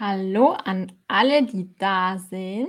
Hallo 0.00 0.48
an 0.50 0.90
alle, 1.06 1.44
die 1.44 1.72
da 1.76 2.18
sind. 2.18 2.66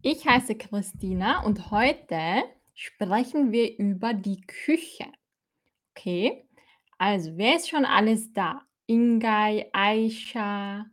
Ich 0.00 0.26
heiße 0.26 0.54
Christina 0.54 1.44
und 1.44 1.70
heute 1.70 2.44
sprechen 2.72 3.52
wir 3.52 3.78
über 3.78 4.14
die 4.14 4.40
Küche. 4.40 5.04
Okay, 5.90 6.48
also 6.96 7.36
wer 7.36 7.56
ist 7.56 7.68
schon 7.68 7.84
alles 7.84 8.32
da? 8.32 8.62
Ingay, 8.86 9.68
Aisha, 9.74 10.86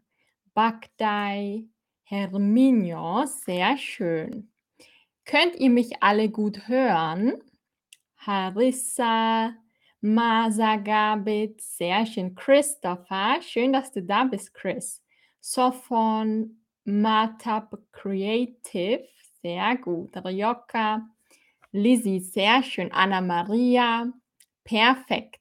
Bagdai, 0.53 1.63
Herminio, 2.03 3.25
sehr 3.25 3.77
schön. 3.77 4.51
Könnt 5.23 5.55
ihr 5.55 5.69
mich 5.69 6.03
alle 6.03 6.27
gut 6.27 6.67
hören? 6.67 7.41
Harissa, 8.17 9.53
Masagabit, 10.01 11.61
sehr 11.61 12.05
schön. 12.05 12.35
Christopher, 12.35 13.41
schön, 13.41 13.71
dass 13.71 13.93
du 13.93 14.03
da 14.03 14.25
bist, 14.25 14.53
Chris. 14.53 15.04
Sophon, 15.47 16.57
Matab 16.85 17.77
Creative, 17.91 19.07
sehr 19.43 19.77
gut. 19.77 20.17
Ryoka, 20.17 21.07
Lizzie, 21.71 22.19
sehr 22.19 22.63
schön. 22.63 22.91
Anna 22.91 23.21
Maria, 23.21 24.11
perfekt. 24.63 25.39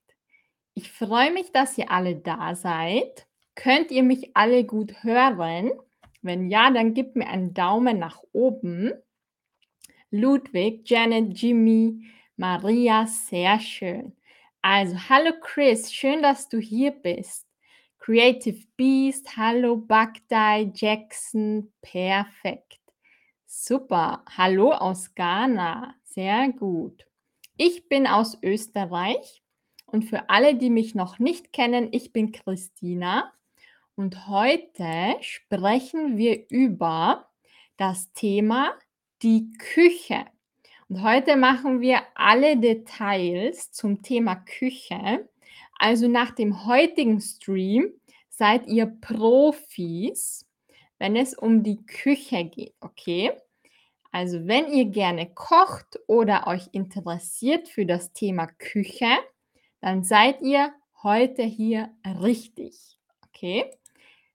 Ich 0.75 0.93
freue 0.93 1.33
mich, 1.33 1.53
dass 1.53 1.79
ihr 1.79 1.91
alle 1.91 2.17
da 2.17 2.55
seid. 2.55 3.27
Könnt 3.55 3.91
ihr 3.91 4.03
mich 4.03 4.37
alle 4.37 4.65
gut 4.65 5.03
hören? 5.03 5.71
Wenn 6.21 6.51
ja, 6.51 6.71
dann 6.71 6.93
gebt 6.93 7.17
mir 7.17 7.29
einen 7.29 7.55
Daumen 7.55 7.99
nach 7.99 8.21
oben. 8.33 8.93
Ludwig, 10.11 10.83
Janet, 10.85 11.33
Jimmy, 11.33 12.05
Maria, 12.37 13.07
sehr 13.07 13.59
schön. 13.59 14.15
Also, 14.61 14.99
hallo 15.09 15.33
Chris, 15.41 15.91
schön, 15.95 16.21
dass 16.21 16.51
du 16.51 16.59
hier 16.59 16.91
bist. 16.91 17.47
Creative 18.05 18.67
Beast, 18.77 19.35
hallo 19.35 19.79
Bagdai, 19.79 20.71
Jackson, 20.75 21.73
perfekt. 21.81 22.79
Super. 23.47 24.23
Hallo 24.37 24.73
aus 24.73 25.15
Ghana, 25.15 25.95
sehr 26.05 26.53
gut. 26.53 27.07
Ich 27.57 27.89
bin 27.89 28.07
aus 28.07 28.37
Österreich 28.43 29.43
und 29.87 30.03
für 30.03 30.29
alle, 30.29 30.55
die 30.55 30.69
mich 30.69 30.95
noch 30.95 31.19
nicht 31.19 31.51
kennen, 31.55 31.89
ich 31.93 32.13
bin 32.13 32.33
Christina 32.33 33.33
und 33.95 34.29
heute 34.29 35.17
sprechen 35.23 36.19
wir 36.19 36.45
über 36.51 37.31
das 37.79 38.13
Thema 38.13 38.75
die 39.23 39.51
Küche. 39.57 40.27
Und 40.91 41.03
heute 41.03 41.37
machen 41.37 41.81
wir 41.81 42.03
alle 42.15 42.59
Details 42.59 43.73
zum 43.73 44.03
Thema 44.03 44.35
Küche. 44.35 45.27
Also 45.85 46.09
nach 46.09 46.31
dem 46.31 46.65
heutigen 46.65 47.21
Stream 47.21 47.93
seid 48.31 48.67
ihr 48.69 48.87
Profis, 48.87 50.47
wenn 50.99 51.15
es 51.15 51.35
um 51.35 51.63
die 51.63 51.85
Küche 51.85 52.47
geht, 52.47 52.73
okay? 52.81 53.33
Also 54.11 54.47
wenn 54.47 54.73
ihr 54.73 54.87
gerne 54.87 55.29
kocht 55.35 56.01
oder 56.07 56.47
euch 56.47 56.71
interessiert 56.73 57.69
für 57.69 57.85
das 57.85 58.15
Thema 58.15 58.47
Küche, 58.47 59.11
dann 59.83 60.05
seid 60.05 60.41
ihr 60.41 60.73
heute 61.03 61.43
hier 61.43 61.91
richtig, 62.23 62.99
okay? 63.29 63.71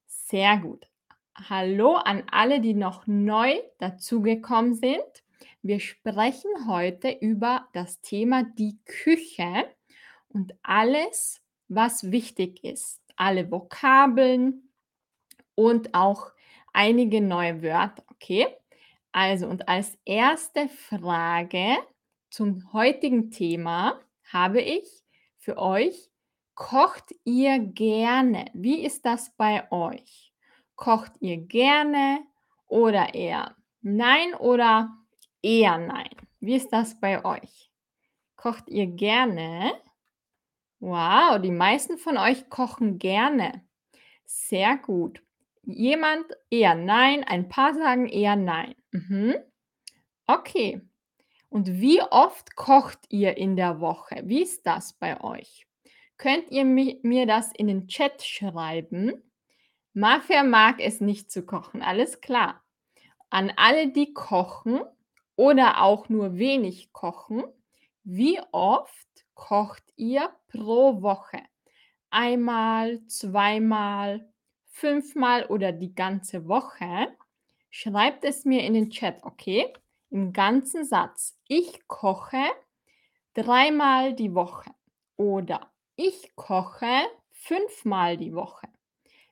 Sehr 0.05 0.55
gut. 0.57 0.85
Hallo 1.33 1.95
an 1.95 2.25
alle, 2.29 2.61
die 2.61 2.75
noch 2.75 3.07
neu 3.07 3.55
dazugekommen 3.79 4.75
sind. 4.75 5.23
Wir 5.63 5.79
sprechen 5.79 6.67
heute 6.67 7.09
über 7.09 7.67
das 7.73 8.01
Thema 8.01 8.43
die 8.43 8.77
Küche 8.85 9.65
und 10.29 10.53
alles, 10.63 11.41
was 11.67 12.11
wichtig 12.11 12.63
ist. 12.63 13.01
Alle 13.15 13.51
Vokabeln 13.51 14.69
und 15.55 15.93
auch 15.93 16.31
einige 16.73 17.21
neue 17.21 17.61
Wörter, 17.61 18.03
okay? 18.11 18.47
Also, 19.11 19.47
und 19.47 19.67
als 19.67 19.97
erste 20.05 20.69
Frage 20.69 21.77
zum 22.29 22.71
heutigen 22.73 23.31
Thema 23.31 23.99
habe 24.31 24.61
ich 24.61 24.87
für 25.37 25.57
euch, 25.57 26.11
kocht 26.53 27.15
ihr 27.23 27.59
gerne? 27.59 28.45
Wie 28.53 28.85
ist 28.85 29.05
das 29.05 29.35
bei 29.35 29.69
euch? 29.71 30.31
Kocht 30.75 31.13
ihr 31.19 31.37
gerne 31.37 32.19
oder 32.67 33.13
eher 33.15 33.55
nein 33.81 34.33
oder 34.35 34.95
eher 35.41 35.77
nein? 35.77 36.15
Wie 36.39 36.55
ist 36.55 36.71
das 36.71 36.99
bei 36.99 37.25
euch? 37.25 37.71
Kocht 38.35 38.69
ihr 38.69 38.87
gerne? 38.87 39.73
Wow, 40.79 41.39
die 41.41 41.51
meisten 41.51 41.97
von 41.97 42.17
euch 42.17 42.49
kochen 42.49 42.99
gerne. 42.99 43.63
Sehr 44.25 44.77
gut. 44.77 45.21
Jemand 45.63 46.25
eher 46.49 46.75
nein, 46.75 47.23
ein 47.23 47.49
paar 47.49 47.73
sagen 47.73 48.07
eher 48.07 48.35
nein. 48.35 48.75
Mhm. 48.91 49.35
Okay. 50.25 50.81
Und 51.49 51.81
wie 51.81 52.01
oft 52.01 52.55
kocht 52.55 52.99
ihr 53.09 53.37
in 53.37 53.55
der 53.55 53.81
Woche? 53.81 54.21
Wie 54.25 54.41
ist 54.41 54.65
das 54.65 54.93
bei 54.93 55.19
euch? 55.21 55.67
Könnt 56.17 56.51
ihr 56.51 56.63
mi 56.65 56.99
mir 57.01 57.25
das 57.25 57.51
in 57.53 57.67
den 57.67 57.87
Chat 57.87 58.21
schreiben? 58.21 59.23
Mafia 59.93 60.43
mag 60.43 60.79
es 60.79 61.01
nicht 61.01 61.31
zu 61.31 61.45
kochen, 61.45 61.81
alles 61.81 62.21
klar. 62.21 62.63
An 63.29 63.51
alle, 63.55 63.91
die 63.91 64.13
kochen 64.13 64.81
oder 65.35 65.81
auch 65.81 66.09
nur 66.09 66.37
wenig 66.37 66.93
kochen, 66.93 67.43
wie 68.03 68.39
oft 68.51 69.08
kocht 69.39 69.83
ihr 69.95 70.29
pro 70.49 71.01
Woche? 71.01 71.41
Einmal, 72.09 73.05
zweimal, 73.07 74.29
fünfmal 74.65 75.45
oder 75.45 75.71
die 75.71 75.95
ganze 75.95 76.47
Woche? 76.47 77.07
Schreibt 77.69 78.25
es 78.25 78.43
mir 78.43 78.63
in 78.63 78.73
den 78.73 78.89
Chat, 78.89 79.23
okay? 79.23 79.71
Im 80.09 80.33
ganzen 80.33 80.83
Satz. 80.83 81.39
Ich 81.47 81.87
koche 81.87 82.43
dreimal 83.33 84.13
die 84.13 84.35
Woche 84.35 84.71
oder 85.15 85.71
ich 85.95 86.35
koche 86.35 87.07
fünfmal 87.31 88.17
die 88.17 88.33
Woche. 88.35 88.67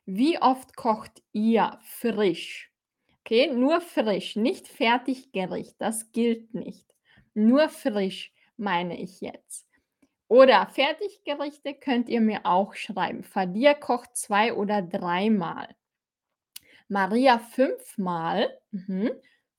Wie 0.05 0.41
oft 0.41 0.77
kocht 0.77 1.21
ihr 1.33 1.77
frisch? 1.83 2.71
Okay, 3.19 3.51
nur 3.53 3.81
frisch, 3.81 4.37
nicht 4.37 4.69
Fertiggericht, 4.69 5.75
das 5.79 6.13
gilt 6.13 6.53
nicht. 6.53 6.95
Nur 7.33 7.67
frisch 7.67 8.31
meine 8.55 8.97
ich 8.97 9.19
jetzt. 9.19 9.66
Oder 10.29 10.67
Fertiggerichte 10.67 11.73
könnt 11.73 12.09
ihr 12.09 12.19
mir 12.21 12.41
auch 12.45 12.73
schreiben. 12.73 13.23
Fadir 13.23 13.73
kocht 13.75 14.15
zwei 14.17 14.53
oder 14.53 14.81
dreimal. 14.81 15.75
Maria 16.89 17.39
fünfmal. 17.39 18.49
Mhm. 18.71 19.11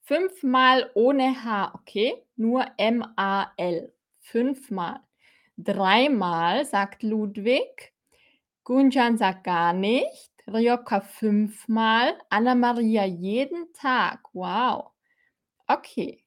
Fünfmal 0.03 0.91
ohne 0.95 1.45
H, 1.45 1.73
okay? 1.75 2.23
Nur 2.37 2.65
M-A-L. 2.77 3.93
Fünfmal. 4.21 5.01
Dreimal, 5.57 6.65
sagt 6.65 7.03
Ludwig. 7.03 7.93
Gunjan 8.65 9.19
sagt 9.19 9.45
gar 9.45 9.73
nicht. 9.73 10.33
Ryoka 10.47 11.01
fünfmal. 11.01 12.19
Anna-Maria 12.31 13.05
jeden 13.05 13.73
Tag. 13.73 14.21
Wow. 14.33 14.93
Okay. 15.67 16.25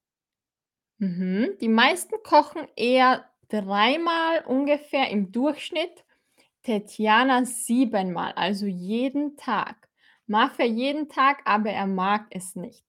Mhm. 0.98 1.56
Die 1.60 1.68
meisten 1.68 2.22
kochen 2.22 2.68
eher 2.76 3.24
dreimal 3.52 4.44
ungefähr 4.46 5.10
im 5.10 5.30
Durchschnitt. 5.30 6.04
Tetjana 6.62 7.44
siebenmal, 7.44 8.32
also 8.32 8.66
jeden 8.66 9.36
Tag. 9.36 9.88
Mafia 10.26 10.64
jeden 10.64 11.08
Tag, 11.08 11.42
aber 11.44 11.70
er 11.70 11.86
mag 11.86 12.26
es 12.30 12.56
nicht. 12.56 12.86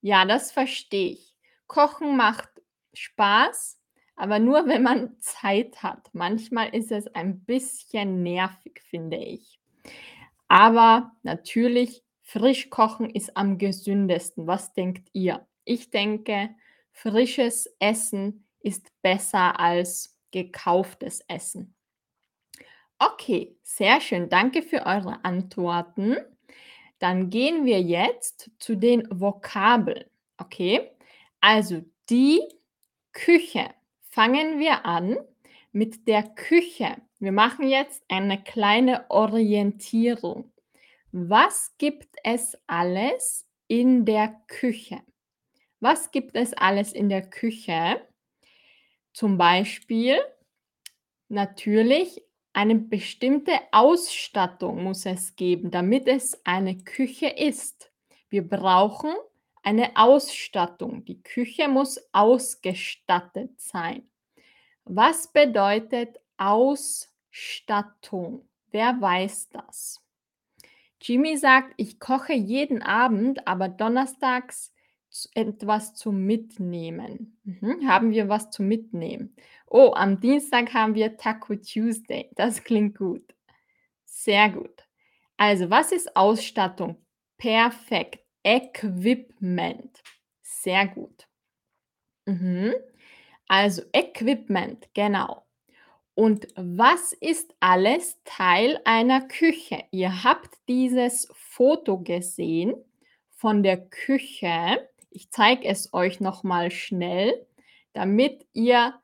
Ja, 0.00 0.24
das 0.24 0.52
verstehe 0.52 1.12
ich. 1.12 1.36
Kochen 1.66 2.16
macht 2.16 2.48
Spaß, 2.94 3.78
aber 4.16 4.38
nur 4.38 4.66
wenn 4.68 4.82
man 4.82 5.18
Zeit 5.20 5.82
hat. 5.82 6.08
Manchmal 6.12 6.74
ist 6.74 6.92
es 6.92 7.08
ein 7.08 7.44
bisschen 7.44 8.22
nervig, 8.22 8.80
finde 8.88 9.18
ich. 9.18 9.60
Aber 10.48 11.12
natürlich, 11.22 12.04
frisch 12.22 12.70
kochen 12.70 13.10
ist 13.10 13.36
am 13.36 13.58
gesündesten. 13.58 14.46
Was 14.46 14.72
denkt 14.72 15.08
ihr? 15.12 15.46
Ich 15.64 15.90
denke, 15.90 16.50
frisches 16.92 17.74
Essen 17.78 18.46
ist 18.62 18.90
besser 19.02 19.58
als 19.58 20.18
gekauftes 20.30 21.20
Essen. 21.28 21.74
Okay, 22.98 23.56
sehr 23.62 24.00
schön. 24.00 24.28
Danke 24.28 24.62
für 24.62 24.86
eure 24.86 25.24
Antworten. 25.24 26.16
Dann 26.98 27.30
gehen 27.30 27.64
wir 27.64 27.80
jetzt 27.80 28.50
zu 28.58 28.76
den 28.76 29.08
Vokabeln. 29.10 30.04
Okay, 30.36 30.90
also 31.40 31.82
die 32.08 32.40
Küche. 33.12 33.70
Fangen 34.02 34.60
wir 34.60 34.86
an 34.86 35.16
mit 35.72 36.06
der 36.06 36.22
Küche. 36.22 36.96
Wir 37.18 37.32
machen 37.32 37.68
jetzt 37.68 38.04
eine 38.08 38.42
kleine 38.42 39.10
Orientierung. 39.10 40.52
Was 41.10 41.74
gibt 41.78 42.16
es 42.22 42.56
alles 42.66 43.48
in 43.68 44.04
der 44.04 44.40
Küche? 44.46 45.00
Was 45.80 46.10
gibt 46.10 46.36
es 46.36 46.52
alles 46.52 46.92
in 46.92 47.08
der 47.08 47.28
Küche? 47.28 48.00
Zum 49.12 49.38
Beispiel 49.38 50.18
natürlich 51.28 52.22
Eine 52.54 52.74
bestimmte 52.74 53.52
Ausstattung 53.70 54.84
muss 54.84 55.06
es 55.06 55.36
geben, 55.36 55.70
damit 55.70 56.06
es 56.06 56.38
eine 56.44 56.76
Küche 56.76 57.28
ist. 57.28 57.90
Wir 58.28 58.46
brauchen 58.46 59.14
eine 59.62 59.96
Ausstattung. 59.96 61.02
Die 61.06 61.22
Küche 61.22 61.66
muss 61.68 61.98
ausgestattet 62.12 63.58
sein. 63.58 64.06
Was 64.84 65.32
bedeutet 65.32 66.18
Ausstattung? 66.36 68.46
Wer 68.70 69.00
weiß 69.00 69.48
das? 69.50 70.02
Jimmy 71.00 71.38
sagt, 71.38 71.72
ich 71.78 71.98
koche 72.00 72.34
jeden 72.34 72.82
Abend, 72.82 73.46
aber 73.48 73.68
donnerstags 73.68 74.71
etwas 75.34 75.94
zum 75.94 76.24
Mitnehmen. 76.24 77.38
Mhm. 77.44 77.86
Haben 77.86 78.10
wir 78.12 78.28
was 78.28 78.50
zum 78.50 78.68
Mitnehmen? 78.68 79.36
Oh, 79.66 79.92
am 79.94 80.20
Dienstag 80.20 80.72
haben 80.74 80.94
wir 80.94 81.16
Taco 81.16 81.54
Tuesday. 81.56 82.30
Das 82.34 82.64
klingt 82.64 82.96
gut. 82.96 83.34
Sehr 84.04 84.50
gut. 84.50 84.86
Also, 85.36 85.70
was 85.70 85.92
ist 85.92 86.16
Ausstattung? 86.16 86.96
Perfekt. 87.36 88.20
Equipment. 88.44 90.02
Sehr 90.42 90.86
gut. 90.88 91.26
Mhm. 92.26 92.74
Also 93.48 93.82
Equipment, 93.92 94.88
genau. 94.94 95.44
Und 96.14 96.46
was 96.56 97.12
ist 97.14 97.54
alles 97.60 98.18
Teil 98.24 98.80
einer 98.84 99.22
Küche? 99.22 99.84
Ihr 99.90 100.24
habt 100.24 100.56
dieses 100.68 101.28
Foto 101.34 101.98
gesehen 101.98 102.74
von 103.30 103.62
der 103.62 103.78
Küche. 103.78 104.88
Ich 105.12 105.30
zeige 105.30 105.66
es 105.66 105.92
euch 105.92 106.20
noch 106.20 106.42
mal 106.42 106.70
schnell, 106.70 107.46
damit 107.92 108.46
ihr 108.52 108.94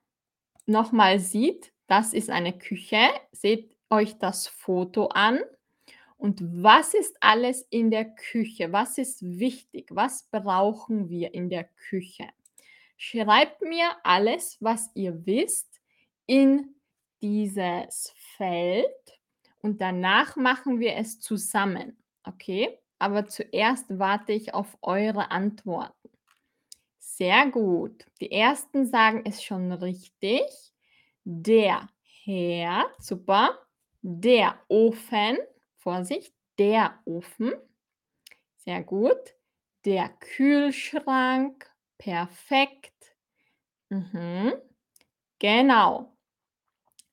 noch 0.66 0.92
mal 0.92 1.18
seht, 1.18 1.72
das 1.86 2.12
ist 2.12 2.30
eine 2.30 2.56
Küche. 2.56 3.08
Seht 3.32 3.76
euch 3.90 4.18
das 4.18 4.48
Foto 4.48 5.06
an. 5.06 5.40
Und 6.16 6.40
was 6.62 6.94
ist 6.94 7.16
alles 7.20 7.62
in 7.70 7.90
der 7.90 8.04
Küche? 8.04 8.72
Was 8.72 8.98
ist 8.98 9.22
wichtig? 9.22 9.88
Was 9.90 10.28
brauchen 10.30 11.08
wir 11.08 11.32
in 11.32 11.48
der 11.48 11.64
Küche? 11.64 12.28
Schreibt 12.96 13.62
mir 13.62 13.90
alles, 14.02 14.56
was 14.60 14.90
ihr 14.94 15.24
wisst, 15.24 15.80
in 16.26 16.74
dieses 17.22 18.12
Feld 18.36 19.20
und 19.60 19.80
danach 19.80 20.36
machen 20.36 20.80
wir 20.80 20.96
es 20.96 21.20
zusammen. 21.20 21.96
Okay? 22.24 22.78
Aber 22.98 23.26
zuerst 23.26 23.86
warte 23.98 24.32
ich 24.32 24.54
auf 24.54 24.76
eure 24.82 25.30
Antworten. 25.30 25.94
Sehr 27.18 27.50
gut. 27.50 28.06
Die 28.20 28.30
ersten 28.30 28.86
sagen 28.86 29.22
es 29.26 29.42
schon 29.42 29.72
richtig. 29.72 30.44
Der 31.24 31.88
Herd, 32.24 32.86
super. 33.02 33.58
Der 34.02 34.56
Ofen, 34.68 35.36
Vorsicht, 35.74 36.32
der 36.60 37.00
Ofen. 37.06 37.54
Sehr 38.58 38.84
gut. 38.84 39.34
Der 39.84 40.10
Kühlschrank, 40.10 41.68
perfekt. 41.98 43.16
Mhm. 43.90 44.52
Genau. 45.40 46.16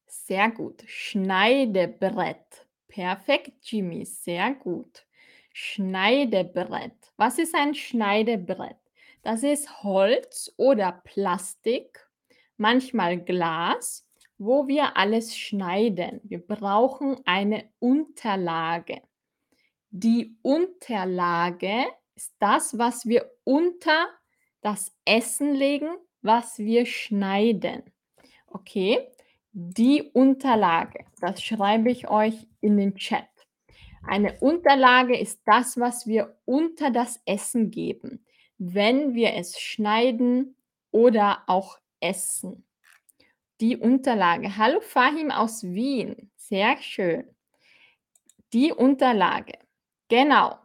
Sehr 0.07 0.51
gut. 0.51 0.83
Schneidebrett. 0.85 2.67
Perfekt, 2.87 3.53
Jimmy. 3.63 4.05
Sehr 4.05 4.53
gut. 4.53 5.07
Schneidebrett. 5.51 7.11
Was 7.17 7.39
ist 7.39 7.55
ein 7.55 7.73
Schneidebrett? 7.73 8.77
Das 9.25 9.41
ist 9.41 9.81
Holz 9.81 10.53
oder 10.55 11.01
Plastik, 11.03 12.07
manchmal 12.57 13.19
Glas, 13.19 14.07
wo 14.37 14.67
wir 14.67 14.97
alles 14.97 15.35
schneiden. 15.35 16.21
Wir 16.23 16.45
brauchen 16.45 17.17
eine 17.25 17.67
Unterlage. 17.79 19.01
Die 19.89 20.37
Unterlage 20.43 21.87
ist 22.13 22.35
das, 22.37 22.77
was 22.77 23.07
wir 23.07 23.31
unter 23.43 24.05
das 24.61 24.95
Essen 25.05 25.55
legen, 25.55 25.89
was 26.21 26.59
wir 26.59 26.85
schneiden. 26.85 27.81
Okay? 28.45 29.07
Die 29.53 30.03
Unterlage, 30.03 31.03
das 31.19 31.41
schreibe 31.41 31.89
ich 31.89 32.07
euch 32.07 32.45
in 32.61 32.77
den 32.77 32.93
Chat. 32.93 33.25
Eine 34.03 34.37
Unterlage 34.39 35.17
ist 35.17 35.41
das, 35.45 35.79
was 35.79 36.05
wir 36.05 36.37
unter 36.45 36.91
das 36.91 37.19
Essen 37.25 37.71
geben, 37.71 38.23
wenn 38.57 39.13
wir 39.13 39.33
es 39.33 39.59
schneiden 39.59 40.55
oder 40.91 41.43
auch 41.47 41.79
essen. 41.99 42.65
Die 43.61 43.77
Unterlage. 43.77 44.57
Hallo 44.57 44.81
Fahim 44.81 45.31
aus 45.31 45.63
Wien. 45.63 46.31
Sehr 46.35 46.77
schön. 46.81 47.25
Die 48.53 48.71
Unterlage. 48.71 49.57
Genau. 50.07 50.57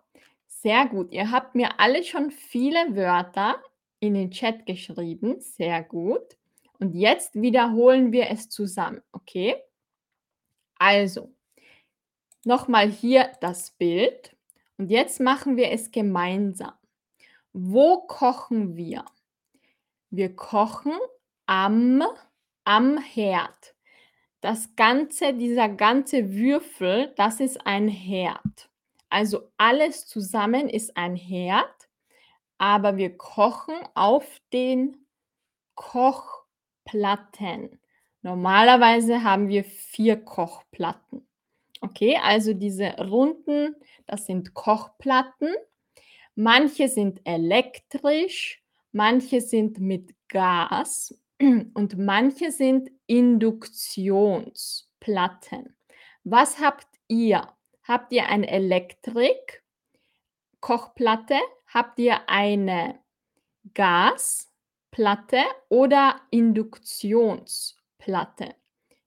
Sehr 0.46 0.87
gut. 0.87 1.12
Ihr 1.12 1.31
habt 1.31 1.54
mir 1.54 1.81
alle 1.81 2.04
schon 2.04 2.31
viele 2.31 2.94
Wörter 2.94 3.62
in 4.00 4.14
den 4.14 4.31
Chat 4.31 4.66
geschrieben. 4.66 5.40
Sehr 5.40 5.82
gut. 5.82 6.37
Und 6.78 6.94
jetzt 6.94 7.40
wiederholen 7.40 8.12
wir 8.12 8.31
es 8.31 8.48
zusammen. 8.48 9.02
Okay? 9.12 9.56
Also, 10.78 11.32
nochmal 12.44 12.90
hier 12.90 13.31
das 13.40 13.70
Bild. 13.72 14.37
Und 14.78 14.90
jetzt 14.90 15.20
machen 15.20 15.56
wir 15.56 15.70
es 15.70 15.90
gemeinsam. 15.90 16.72
Wo 17.52 18.06
kochen 18.06 18.76
wir? 18.76 19.05
Wir 20.11 20.35
kochen 20.35 20.93
am, 21.47 22.02
am 22.64 22.99
Herd. 22.99 23.75
Das 24.41 24.75
ganze, 24.76 25.35
dieser 25.35 25.69
ganze 25.69 26.32
Würfel, 26.32 27.12
das 27.17 27.41
ist 27.41 27.67
ein 27.67 27.88
Herd. 27.88 28.70
Also 29.11 29.50
alles 29.56 30.06
zusammen 30.06 30.69
ist 30.69 30.97
ein 30.97 31.17
Herd, 31.17 31.88
aber 32.58 32.97
wir 32.97 33.17
kochen 33.17 33.75
auf 33.94 34.41
den 34.52 35.06
Kochplatten. 35.75 37.81
Normalerweise 38.23 39.25
haben 39.25 39.49
wir 39.49 39.64
vier 39.64 40.25
Kochplatten. 40.25 41.26
Okay, 41.81 42.19
also 42.23 42.52
diese 42.52 42.97
runden, 42.99 43.75
das 44.06 44.26
sind 44.26 44.55
Kochplatten. 44.55 45.49
Manche 46.34 46.88
sind 46.88 47.20
elektrisch, 47.24 48.62
manche 48.92 49.40
sind 49.40 49.80
mit 49.80 50.14
Gas 50.28 51.18
und 51.40 51.96
manche 51.98 52.52
sind 52.52 52.90
Induktionsplatten. 53.06 55.75
Was 56.25 56.58
habt 56.60 56.87
ihr? 57.08 57.49
Habt 57.82 58.12
ihr 58.12 58.28
eine 58.28 58.49
Elektrik-Kochplatte? 58.49 61.38
Habt 61.66 61.99
ihr 61.99 62.28
eine 62.28 63.00
Gasplatte 63.75 65.42
oder 65.68 66.20
Induktionsplatte? 66.30 68.54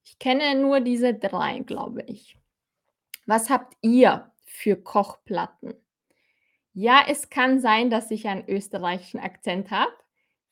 Ich 0.03 0.19
kenne 0.19 0.55
nur 0.55 0.81
diese 0.81 1.13
drei, 1.13 1.59
glaube 1.59 2.03
ich. 2.07 2.37
Was 3.25 3.49
habt 3.49 3.77
ihr 3.81 4.29
für 4.43 4.75
Kochplatten? 4.75 5.73
Ja, 6.73 7.05
es 7.07 7.29
kann 7.29 7.59
sein, 7.59 7.89
dass 7.89 8.09
ich 8.11 8.27
einen 8.27 8.47
österreichischen 8.49 9.19
Akzent 9.19 9.69
habe. 9.71 9.93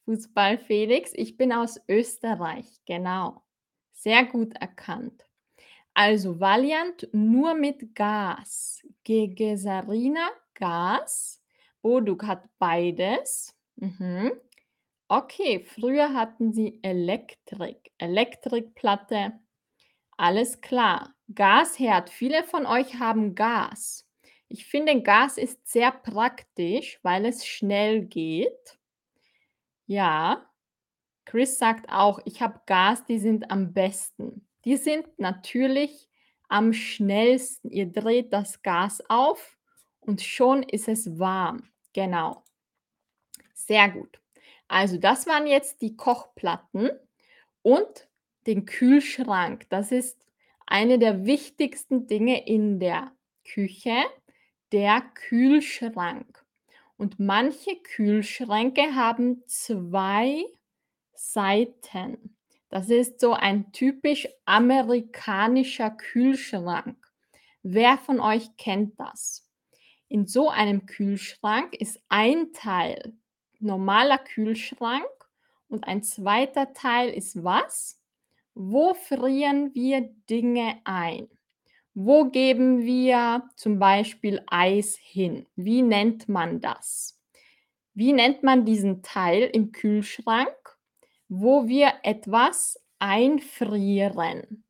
Fußball 0.06 0.58
Felix, 0.60 1.12
ich 1.14 1.38
bin 1.38 1.52
aus 1.52 1.80
Österreich, 1.88 2.66
genau. 2.86 3.44
Sehr 3.94 4.26
gut 4.26 4.56
erkannt. 4.56 5.26
Also 5.94 6.40
Valiant 6.40 7.10
nur 7.12 7.54
mit 7.54 7.96
Gas. 7.96 8.86
Gegesarina 9.04 10.30
Gas. 10.54 11.42
Boduk 11.82 12.24
hat 12.26 12.44
beides. 12.60 13.56
Mhm. 13.76 14.32
Okay, 15.08 15.66
früher 15.66 16.14
hatten 16.14 16.54
sie 16.54 16.80
Elektrik, 16.84 17.92
Elektrikplatte. 17.98 19.34
Alles 20.18 20.62
klar. 20.62 21.16
Gasherd. 21.34 22.10
Viele 22.10 22.44
von 22.44 22.66
euch 22.66 23.00
haben 23.00 23.36
Gas. 23.36 24.08
Ich 24.52 24.66
finde, 24.66 25.02
Gas 25.02 25.38
ist 25.38 25.66
sehr 25.66 25.92
praktisch, 25.92 27.00
weil 27.04 27.26
es 27.26 27.48
schnell 27.48 28.02
geht. 28.02 28.78
Ja. 29.86 30.46
Chris 31.24 31.58
sagt 31.58 31.90
auch, 31.90 32.20
ich 32.26 32.42
habe 32.42 32.60
Gas, 32.66 33.06
die 33.06 33.18
sind 33.18 33.50
am 33.50 33.72
besten. 33.72 34.46
Die 34.66 34.76
sind 34.76 35.08
natürlich 35.18 36.10
am 36.50 36.74
schnellsten. 36.74 37.72
Ihr 37.72 37.86
dreht 37.86 38.34
das 38.34 38.62
Gas 38.62 39.02
auf 39.08 39.58
und 40.02 40.22
schon 40.22 40.64
ist 40.64 40.90
es 40.90 41.18
warm. 41.18 41.70
Genau. 41.94 42.44
Sehr 43.54 43.88
gut. 43.88 44.20
Also 44.68 44.98
das 44.98 45.28
waren 45.28 45.48
jetzt 45.48 45.82
die 45.82 45.96
Kochplatten 45.96 46.90
und 47.62 48.10
den 48.48 48.66
Kühlschrank. 48.66 49.70
Das 49.70 49.94
ist 49.94 50.28
eine 50.68 51.00
der 51.00 51.26
wichtigsten 51.26 52.08
Dinge 52.08 52.46
in 52.46 52.82
der 52.82 53.14
Küche, 53.46 53.96
der 54.72 55.02
Kühlschrank. 55.14 56.46
Und 56.98 57.20
manche 57.20 57.76
Kühlschränke 57.78 58.96
haben 58.96 59.44
zwei 59.48 60.46
Seiten. 61.14 62.38
Das 62.70 62.90
ist 62.90 63.20
so 63.20 63.34
ein 63.34 63.72
typisch 63.72 64.28
amerikanischer 64.46 65.92
Kühlschrank. 65.92 66.98
Wer 67.64 67.98
von 67.98 68.20
euch 68.20 68.56
kennt 68.58 69.00
das? 69.00 69.48
In 70.08 70.26
so 70.28 70.50
einem 70.50 70.86
Kühlschrank 70.86 71.74
ist 71.76 72.02
ein 72.10 72.54
Teil 72.54 73.14
normaler 73.62 74.18
Kühlschrank 74.18 75.06
und 75.68 75.88
ein 75.88 76.04
zweiter 76.04 76.74
Teil 76.74 77.10
ist 77.10 77.44
was? 77.44 78.00
Wo 78.54 78.94
frieren 78.94 79.74
wir 79.74 80.02
Dinge 80.30 80.82
ein? 80.84 81.30
Wo 81.94 82.30
geben 82.30 82.86
wir 82.86 83.50
zum 83.56 83.78
Beispiel 83.78 84.42
Eis 84.48 84.98
hin? 84.98 85.46
Wie 85.56 85.82
nennt 85.82 86.30
man 86.30 86.62
das? 86.62 87.20
Wie 87.94 88.14
nennt 88.14 88.44
man 88.44 88.64
diesen 88.66 89.04
Teil 89.04 89.50
im 89.52 89.74
Kühlschrank, 89.74 90.56
wo 91.28 91.68
wir 91.68 91.92
etwas 92.04 92.80
einfrieren? 93.00 94.64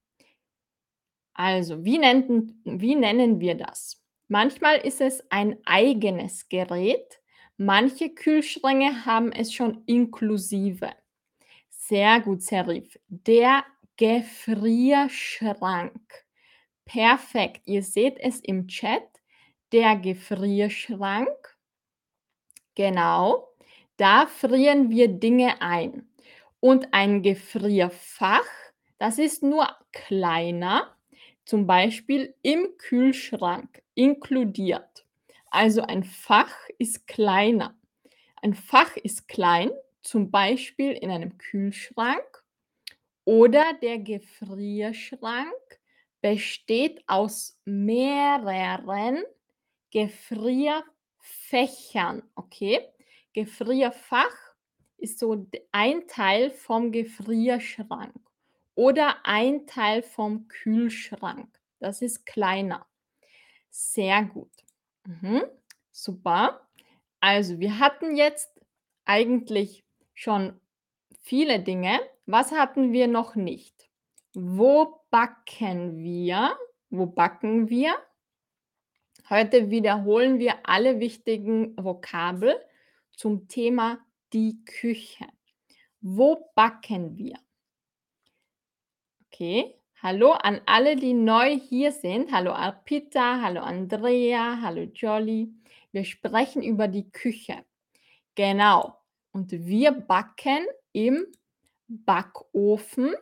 Also, 1.33 1.85
wie 1.85 1.99
nennen, 1.99 2.61
wie 2.65 2.95
nennen 2.95 3.39
wir 3.39 3.55
das? 3.55 4.03
Manchmal 4.27 4.77
ist 4.77 5.01
es 5.01 5.23
ein 5.29 5.57
eigenes 5.65 6.49
Gerät, 6.49 7.19
manche 7.57 8.09
Kühlschränke 8.09 9.05
haben 9.05 9.31
es 9.31 9.53
schon 9.53 9.83
inklusive. 9.85 10.89
Sehr 11.69 12.19
gut, 12.21 12.41
Serif. 12.41 12.97
Der 13.09 13.63
Gefrierschrank. 13.97 16.25
Perfekt. 16.85 17.61
Ihr 17.67 17.83
seht 17.83 18.17
es 18.19 18.39
im 18.39 18.67
Chat. 18.67 19.03
Der 19.71 19.95
Gefrierschrank. 19.95 21.29
Genau. 22.75 23.47
Da 23.97 24.25
frieren 24.25 24.89
wir 24.89 25.07
Dinge 25.07 25.61
ein. 25.61 26.09
Und 26.59 26.93
ein 26.93 27.23
Gefrierfach, 27.23 28.45
das 28.99 29.17
ist 29.17 29.41
nur 29.41 29.67
kleiner, 29.91 30.95
zum 31.45 31.65
Beispiel 31.65 32.35
im 32.43 32.77
Kühlschrank 32.77 33.81
inkludiert. 33.95 35.05
Also 35.49 35.81
ein 35.81 36.03
Fach 36.03 36.53
ist 36.77 37.07
kleiner. 37.07 37.75
Ein 38.41 38.53
Fach 38.53 38.95
ist 38.97 39.27
klein, 39.27 39.71
zum 40.01 40.31
Beispiel 40.31 40.91
in 40.93 41.11
einem 41.11 41.37
Kühlschrank 41.37 42.43
oder 43.25 43.73
der 43.81 43.99
Gefrierschrank 43.99 45.80
besteht 46.21 47.03
aus 47.07 47.59
mehreren 47.65 49.23
Gefrierfächern. 49.91 52.23
Okay? 52.35 52.79
Gefrierfach 53.33 54.35
ist 54.97 55.19
so 55.19 55.47
ein 55.71 56.07
Teil 56.07 56.51
vom 56.51 56.91
Gefrierschrank 56.91 58.13
oder 58.75 59.25
ein 59.25 59.65
Teil 59.65 60.03
vom 60.03 60.47
Kühlschrank. 60.47 61.59
Das 61.79 62.01
ist 62.01 62.25
kleiner. 62.25 62.85
Sehr 63.69 64.23
gut. 64.25 64.51
Mhm. 65.05 65.43
Super. 65.91 66.67
Also 67.19 67.59
wir 67.59 67.79
hatten 67.79 68.15
jetzt 68.15 68.49
eigentlich 69.05 69.83
schon 70.13 70.59
viele 71.21 71.59
Dinge. 71.59 71.99
Was 72.25 72.51
hatten 72.51 72.91
wir 72.91 73.07
noch 73.07 73.35
nicht? 73.35 73.80
Wo 74.33 75.01
backen 75.09 75.97
wir? 75.97 76.57
Wo 76.89 77.05
backen 77.05 77.69
wir? 77.69 77.97
Heute 79.29 79.69
wiederholen 79.69 80.39
wir 80.39 80.55
alle 80.63 81.01
wichtigen 81.01 81.75
Vokabel 81.75 82.55
zum 83.11 83.49
Thema 83.49 83.99
die 84.31 84.63
Küche. 84.63 85.27
Wo 85.99 86.49
backen 86.55 87.17
wir? 87.17 87.37
Okay. 89.27 89.75
Hallo 90.01 90.31
an 90.31 90.61
alle, 90.65 90.95
die 90.95 91.13
neu 91.13 91.59
hier 91.59 91.91
sind. 91.91 92.31
Hallo 92.31 92.53
Arpita, 92.53 93.41
hallo 93.41 93.61
Andrea, 93.61 94.59
hallo 94.61 94.83
Jolly. 94.83 95.53
Wir 95.91 96.05
sprechen 96.05 96.63
über 96.63 96.87
die 96.87 97.11
Küche. 97.11 97.65
Genau. 98.35 98.97
Und 99.31 99.51
wir 99.51 99.91
backen 99.91 100.65
im 100.93 101.27
Backofen. 101.87 103.13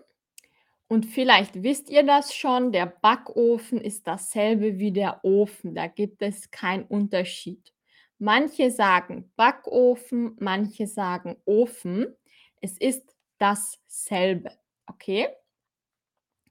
Und 0.90 1.06
vielleicht 1.06 1.62
wisst 1.62 1.92
ihr 1.92 2.02
das 2.02 2.34
schon, 2.34 2.72
der 2.72 2.88
Backofen 2.88 3.80
ist 3.80 4.08
dasselbe 4.08 4.80
wie 4.80 4.92
der 4.92 5.24
Ofen. 5.24 5.76
Da 5.76 5.86
gibt 5.86 6.24
es 6.24 6.50
keinen 6.50 6.84
Unterschied. 6.86 7.72
Manche 8.18 8.72
sagen 8.72 9.32
Backofen, 9.36 10.36
manche 10.40 10.88
sagen 10.88 11.38
Ofen. 11.46 12.18
Es 12.60 12.76
ist 12.80 13.16
dasselbe. 13.38 14.52
Okay? 14.88 15.28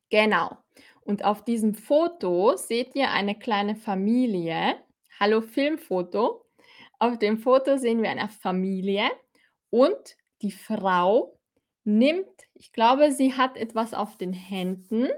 Genau. 0.09 0.57
Und 1.01 1.25
auf 1.25 1.45
diesem 1.45 1.75
Foto 1.75 2.57
seht 2.57 2.95
ihr 2.95 3.11
eine 3.11 3.37
kleine 3.37 3.75
Familie. 3.75 4.77
Hallo 5.19 5.41
Filmfoto. 5.41 6.47
Auf 7.01 7.19
dem 7.19 7.39
Foto 7.39 7.77
sehen 7.77 8.03
wir 8.03 8.11
eine 8.11 8.29
Familie 8.29 9.11
und 9.71 10.17
die 10.43 10.53
Frau 10.53 11.38
nimmt, 11.89 12.29
ich 12.55 12.73
glaube, 12.73 13.11
sie 13.13 13.35
hat 13.35 13.57
etwas 13.57 13.95
auf 13.95 14.17
den 14.17 14.33
Händen. 14.33 15.09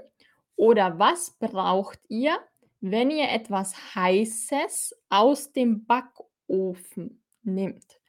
Oder 0.55 0.97
was 0.97 1.31
braucht 1.31 1.99
ihr, 2.07 2.39
wenn 2.79 3.11
ihr 3.11 3.29
etwas 3.29 3.95
Heißes 3.95 4.95
aus 5.09 5.51
dem 5.51 5.85
Backofen 5.85 7.21
nimmt? 7.43 7.99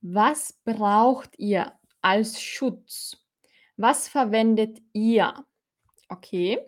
Was 0.00 0.58
braucht 0.64 1.38
ihr 1.38 1.72
als 2.02 2.42
Schutz? 2.42 3.16
Was 3.76 4.08
verwendet 4.08 4.82
ihr? 4.92 5.32
Okay. 6.08 6.58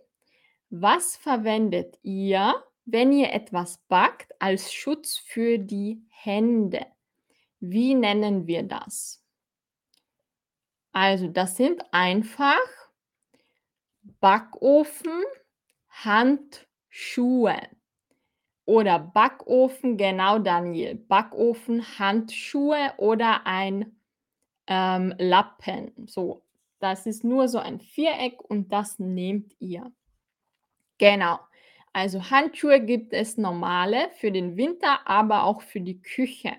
Was 0.70 1.16
verwendet 1.16 1.98
ihr, 2.02 2.54
wenn 2.84 3.12
ihr 3.12 3.32
etwas 3.32 3.78
backt, 3.88 4.34
als 4.40 4.72
Schutz 4.72 5.18
für 5.18 5.58
die 5.58 6.02
Hände? 6.08 6.86
Wie 7.60 7.94
nennen 7.94 8.46
wir 8.46 8.62
das? 8.62 9.25
Also, 10.96 11.28
das 11.28 11.58
sind 11.58 11.82
einfach 11.92 12.56
Backofen, 14.18 15.12
Handschuhe. 15.90 17.58
Oder 18.64 18.98
Backofen, 19.00 19.98
genau 19.98 20.38
Daniel. 20.38 20.94
Backofen, 20.94 21.84
Handschuhe 21.98 22.94
oder 22.96 23.46
ein 23.46 24.00
ähm, 24.68 25.14
Lappen. 25.18 25.92
So, 26.06 26.42
das 26.78 27.04
ist 27.04 27.24
nur 27.24 27.48
so 27.48 27.58
ein 27.58 27.78
Viereck 27.78 28.42
und 28.42 28.72
das 28.72 28.98
nehmt 28.98 29.54
ihr. 29.58 29.92
Genau. 30.96 31.40
Also 31.92 32.30
Handschuhe 32.30 32.80
gibt 32.80 33.12
es 33.12 33.36
normale 33.36 34.08
für 34.14 34.32
den 34.32 34.56
Winter, 34.56 35.06
aber 35.06 35.44
auch 35.44 35.60
für 35.60 35.82
die 35.82 36.00
Küche. 36.00 36.56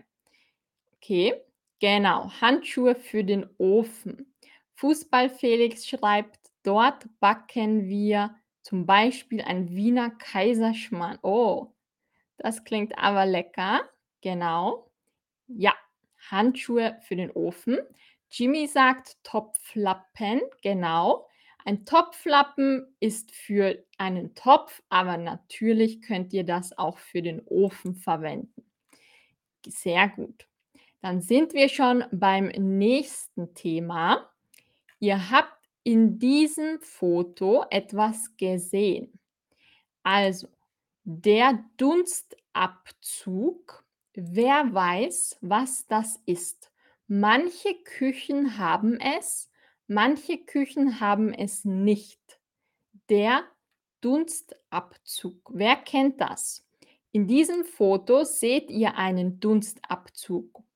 Okay, 0.98 1.41
genau. 1.79 2.31
Handschuhe 2.41 2.96
für 2.96 3.24
den 3.24 3.50
Ofen. 3.57 4.34
Fußball 4.75 5.29
Felix 5.29 5.88
schreibt, 5.88 6.39
dort 6.63 7.07
backen 7.19 7.88
wir 7.88 8.36
zum 8.62 8.86
Beispiel 8.86 9.41
ein 9.41 9.69
Wiener 9.69 10.12
Kaiserschmarrn. 10.12 11.19
Oh, 11.22 11.74
das 12.38 12.63
klingt 12.63 12.98
aber 12.98 13.25
lecker. 13.25 13.89
Genau. 14.22 14.91
Ja, 15.48 15.74
Handschuhe 16.29 17.00
für 17.03 17.15
den 17.15 17.31
Ofen. 17.31 17.79
Jimmy 18.29 18.67
sagt 18.67 19.17
Topflappen, 19.24 20.41
genau. 20.62 21.27
Ein 21.63 21.86
Topflappen 21.86 22.96
ist 23.00 23.31
für 23.31 23.84
einen 23.98 24.36
Topf, 24.36 24.81
aber 24.89 25.17
natürlich 25.17 26.01
könnt 26.01 26.34
ihr 26.34 26.43
das 26.43 26.77
auch 26.77 26.98
für 26.98 27.22
den 27.22 27.41
Ofen 27.46 27.96
verwenden. 27.96 28.65
Sehr 29.65 30.10
gut. 30.10 30.48
Dann 31.01 31.21
sind 31.21 31.53
wir 31.53 31.69
schon 31.69 32.03
beim 32.11 32.47
nächsten 32.47 33.53
Thema. 33.53 34.27
Ihr 34.99 35.29
habt 35.29 35.53
in 35.83 36.17
diesem 36.19 36.81
Foto 36.81 37.63
etwas 37.69 38.35
gesehen. 38.35 39.17
Also, 40.03 40.49
der 41.03 41.63
Dunstabzug, 41.77 43.85
wer 44.13 44.73
weiß, 44.73 45.37
was 45.41 45.85
das 45.87 46.19
ist? 46.25 46.71
Manche 47.07 47.75
Küchen 47.85 48.57
haben 48.57 48.99
es, 48.99 49.49
manche 49.87 50.39
Küchen 50.39 50.99
haben 50.99 51.33
es 51.33 51.63
nicht. 51.63 52.19
Der 53.09 53.45
Dunstabzug. 54.01 55.51
Wer 55.53 55.77
kennt 55.77 56.19
das? 56.19 56.65
In 57.11 57.27
diesem 57.27 57.63
Foto 57.63 58.25
seht 58.25 58.69
ihr 58.69 58.95
einen 58.95 59.39
Dunstabzug. 59.39 60.66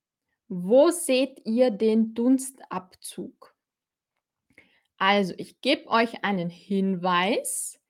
Wo 0.54 0.90
seht 0.90 1.40
ihr 1.46 1.70
den 1.70 2.12
Dunstabzug? 2.12 3.54
Also, 4.98 5.32
ich 5.38 5.62
gebe 5.62 5.88
euch 5.88 6.24
einen 6.24 6.50
Hinweis. 6.50 7.80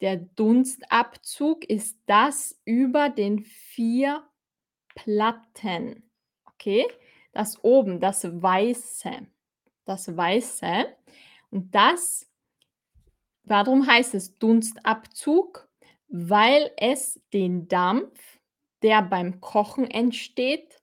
Der 0.00 0.18
Dunstabzug 0.18 1.64
ist 1.64 1.98
das 2.06 2.60
über 2.64 3.08
den 3.08 3.40
vier 3.40 4.22
Platten. 4.94 6.08
Okay? 6.44 6.86
Das 7.32 7.64
oben, 7.64 7.98
das 7.98 8.22
Weiße. 8.24 9.26
Das 9.84 10.16
Weiße. 10.16 10.86
Und 11.50 11.74
das 11.74 12.30
warum 13.42 13.84
heißt 13.84 14.14
es 14.14 14.38
Dunstabzug? 14.38 15.68
Weil 16.06 16.70
es 16.76 17.20
den 17.32 17.66
Dampf, 17.66 18.38
der 18.82 19.02
beim 19.02 19.40
Kochen 19.40 19.90
entsteht, 19.90 20.81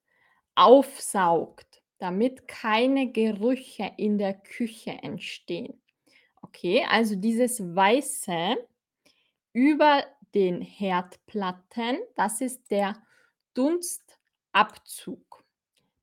aufsaugt, 0.59 1.81
damit 1.99 2.47
keine 2.47 3.11
Gerüche 3.11 3.93
in 3.95 4.17
der 4.17 4.33
Küche 4.33 4.91
entstehen. 4.91 5.81
Okay, 6.41 6.85
also 6.89 7.15
dieses 7.15 7.61
Weiße 7.75 8.57
über 9.53 10.03
den 10.33 10.61
Herdplatten, 10.61 11.97
das 12.15 12.41
ist 12.41 12.69
der 12.71 13.01
Dunstabzug. 13.53 15.45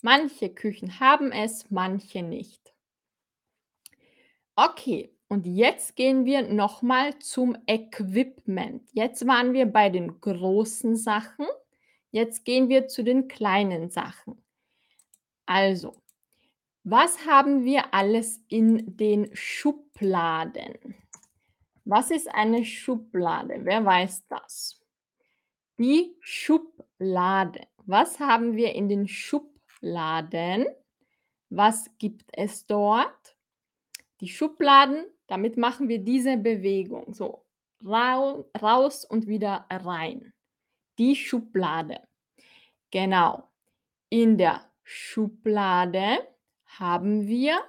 Manche 0.00 0.48
Küchen 0.48 1.00
haben 1.00 1.32
es, 1.32 1.70
manche 1.70 2.22
nicht. 2.22 2.72
Okay, 4.54 5.14
und 5.28 5.46
jetzt 5.46 5.96
gehen 5.96 6.24
wir 6.24 6.42
noch 6.42 6.80
mal 6.80 7.18
zum 7.18 7.58
Equipment. 7.66 8.88
Jetzt 8.92 9.26
waren 9.26 9.52
wir 9.52 9.66
bei 9.66 9.90
den 9.90 10.18
großen 10.20 10.96
Sachen, 10.96 11.46
jetzt 12.10 12.46
gehen 12.46 12.70
wir 12.70 12.88
zu 12.88 13.02
den 13.02 13.28
kleinen 13.28 13.90
Sachen. 13.90 14.45
Also, 15.46 15.94
was 16.82 17.24
haben 17.26 17.64
wir 17.64 17.94
alles 17.94 18.40
in 18.48 18.96
den 18.96 19.30
Schubladen? 19.34 20.94
Was 21.84 22.10
ist 22.10 22.28
eine 22.34 22.64
Schublade? 22.64 23.60
Wer 23.62 23.84
weiß 23.84 24.26
das? 24.28 24.80
Die 25.78 26.16
Schublade. 26.20 27.66
Was 27.86 28.18
haben 28.18 28.56
wir 28.56 28.74
in 28.74 28.88
den 28.88 29.06
Schubladen? 29.06 30.66
Was 31.48 31.88
gibt 31.98 32.28
es 32.32 32.66
dort? 32.66 33.36
Die 34.20 34.28
Schubladen, 34.28 35.06
damit 35.28 35.56
machen 35.56 35.88
wir 35.88 36.00
diese 36.00 36.36
Bewegung. 36.36 37.14
So, 37.14 37.44
rau 37.84 38.50
raus 38.60 39.04
und 39.04 39.28
wieder 39.28 39.66
rein. 39.70 40.32
Die 40.98 41.14
Schublade. 41.14 42.00
Genau. 42.90 43.48
In 44.08 44.38
der 44.38 44.65
Schublade 44.86 46.18
haben 46.66 47.26
wir 47.26 47.60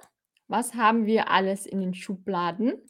was 0.48 0.74
haben 0.74 1.04
wir 1.04 1.30
alles 1.30 1.66
in 1.66 1.80
den 1.80 1.94
Schubladen? 1.94 2.80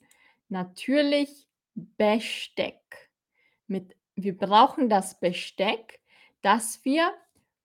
Natürlich 0.48 1.48
Besteck. 1.74 3.10
Mit 3.66 3.96
wir 4.14 4.36
brauchen 4.36 4.88
das 4.88 5.20
Besteck, 5.20 6.00
dass 6.40 6.84
wir 6.84 7.12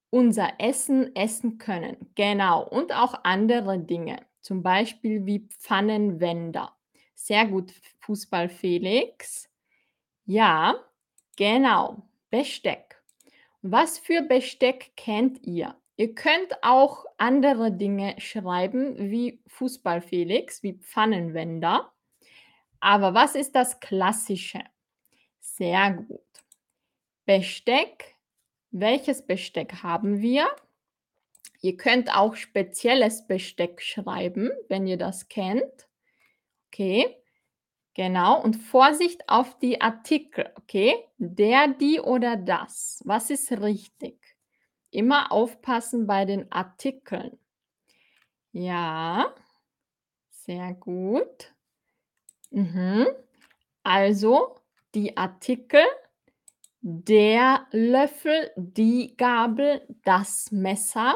unser 0.10 0.60
Essen 0.60 1.15
essen 1.15 1.60
können. 1.60 2.12
Genau. 2.15 2.67
Und 2.67 2.91
auch 2.91 3.24
andere 3.24 3.79
Dinge, 3.79 4.25
zum 4.41 4.62
Beispiel 4.62 5.25
wie 5.25 5.48
Pfannenwender. 5.48 6.75
Sehr 7.15 7.46
gut, 7.46 7.72
Fußball 8.00 8.50
Felix. 8.50 9.50
Ja, 10.25 10.75
genau, 11.38 12.03
Besteck. 12.29 13.01
Was 13.62 13.98
für 14.00 14.22
Besteck 14.22 14.91
kennt 14.96 15.46
ihr? 15.46 15.75
Ihr 15.95 16.15
könnt 16.15 16.63
auch 16.63 17.05
andere 17.17 17.71
Dinge 17.71 18.15
schreiben, 18.19 19.12
wie 19.12 19.41
Fußball 19.47 20.01
Felix, 20.01 20.63
wie 20.63 20.73
Pfannenwender. 20.73 21.91
Aber 22.79 23.13
was 23.13 23.35
ist 23.35 23.55
das 23.55 23.79
Klassische? 23.79 24.62
Sehr 25.39 25.91
gut. 25.93 26.19
Besteck. 27.25 28.15
Welches 28.71 29.25
Besteck 29.25 29.83
haben 29.83 30.19
wir? 30.19 30.47
Ihr 31.62 31.77
könnt 31.77 32.13
auch 32.13 32.35
spezielles 32.35 33.27
Besteck 33.27 33.81
schreiben, 33.81 34.50
wenn 34.67 34.88
ihr 34.88 34.97
das 34.97 35.29
kennt. 35.29 35.88
Okay, 36.67 37.15
genau. 37.93 38.41
Und 38.41 38.55
Vorsicht 38.55 39.29
auf 39.29 39.59
die 39.59 39.79
Artikel, 39.79 40.51
okay? 40.57 40.95
Der, 41.19 41.67
die 41.67 42.00
oder 42.00 42.35
das. 42.35 43.01
Was 43.05 43.29
ist 43.29 43.51
richtig? 43.51 44.23
Immer 44.94 45.32
aufpassen 45.32 46.06
bei 46.06 46.24
den 46.24 46.51
Artikeln. 46.51 47.40
Ja, 48.51 49.34
sehr 50.29 50.75
gut. 50.75 51.51
Mhm. 52.51 53.08
Also 53.82 54.60
die 54.94 55.18
Artikel 55.18 55.82
der 56.82 57.66
Löffel, 57.72 58.51
die 58.56 59.18
Gabel, 59.18 59.82
das 60.03 60.51
Messer. 60.51 61.16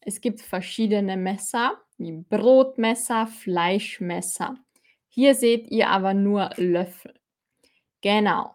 Es 0.00 0.20
gibt 0.20 0.42
verschiedene 0.42 1.16
Messer, 1.16 1.80
wie 1.96 2.12
Brotmesser, 2.12 3.26
Fleischmesser. 3.26 4.56
Hier 5.08 5.34
seht 5.34 5.70
ihr 5.70 5.88
aber 5.88 6.12
nur 6.12 6.50
Löffel. 6.56 7.14
Genau. 8.02 8.54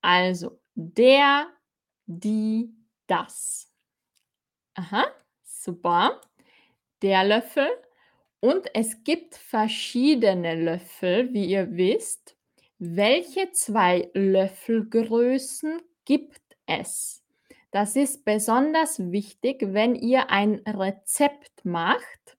Also 0.00 0.58
der, 0.74 1.48
die, 2.06 2.74
das. 3.06 3.65
Aha, 4.78 5.06
super. 5.42 6.20
Der 7.00 7.24
Löffel. 7.24 7.66
Und 8.40 8.66
es 8.74 9.02
gibt 9.04 9.34
verschiedene 9.34 10.54
Löffel, 10.54 11.32
wie 11.32 11.46
ihr 11.46 11.74
wisst. 11.76 12.36
Welche 12.78 13.50
zwei 13.52 14.10
Löffelgrößen 14.12 15.80
gibt 16.04 16.42
es? 16.66 17.24
Das 17.70 17.96
ist 17.96 18.26
besonders 18.26 19.10
wichtig, 19.10 19.62
wenn 19.62 19.94
ihr 19.94 20.30
ein 20.30 20.60
Rezept 20.66 21.64
macht. 21.64 22.36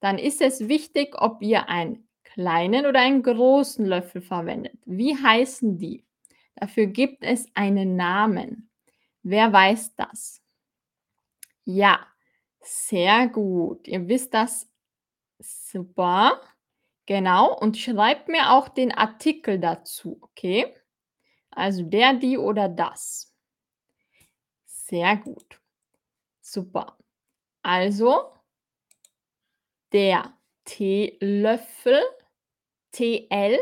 Dann 0.00 0.18
ist 0.18 0.42
es 0.42 0.68
wichtig, 0.68 1.14
ob 1.20 1.40
ihr 1.40 1.68
einen 1.68 2.08
kleinen 2.24 2.84
oder 2.86 3.00
einen 3.00 3.22
großen 3.22 3.86
Löffel 3.86 4.22
verwendet. 4.22 4.78
Wie 4.84 5.16
heißen 5.16 5.78
die? 5.78 6.04
Dafür 6.56 6.86
gibt 6.86 7.22
es 7.22 7.46
einen 7.54 7.94
Namen. 7.94 8.70
Wer 9.22 9.52
weiß 9.52 9.94
das? 9.94 10.42
Ja, 11.68 12.06
sehr 12.60 13.26
gut. 13.28 13.88
Ihr 13.88 14.08
wisst 14.08 14.32
das 14.34 14.70
super. 15.40 16.40
Genau. 17.06 17.56
Und 17.58 17.76
schreibt 17.76 18.28
mir 18.28 18.52
auch 18.52 18.68
den 18.68 18.92
Artikel 18.92 19.58
dazu, 19.58 20.18
okay? 20.22 20.76
Also 21.50 21.82
der, 21.82 22.14
die 22.14 22.38
oder 22.38 22.68
das. 22.68 23.34
Sehr 24.66 25.16
gut. 25.16 25.60
Super. 26.40 26.96
Also 27.62 28.32
der 29.92 30.32
Teelöffel, 30.64 32.00
TL 32.92 33.58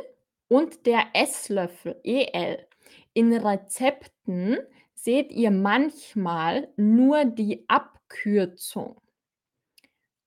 und 0.49 0.85
der 0.85 1.07
Esslöffel, 1.15 1.99
EL. 2.05 2.67
In 3.15 3.33
Rezepten 3.33 4.59
seht 4.95 5.33
ihr 5.33 5.51
manchmal 5.51 6.69
nur 6.77 7.25
die 7.25 7.67
Abkürzung. 8.09 9.01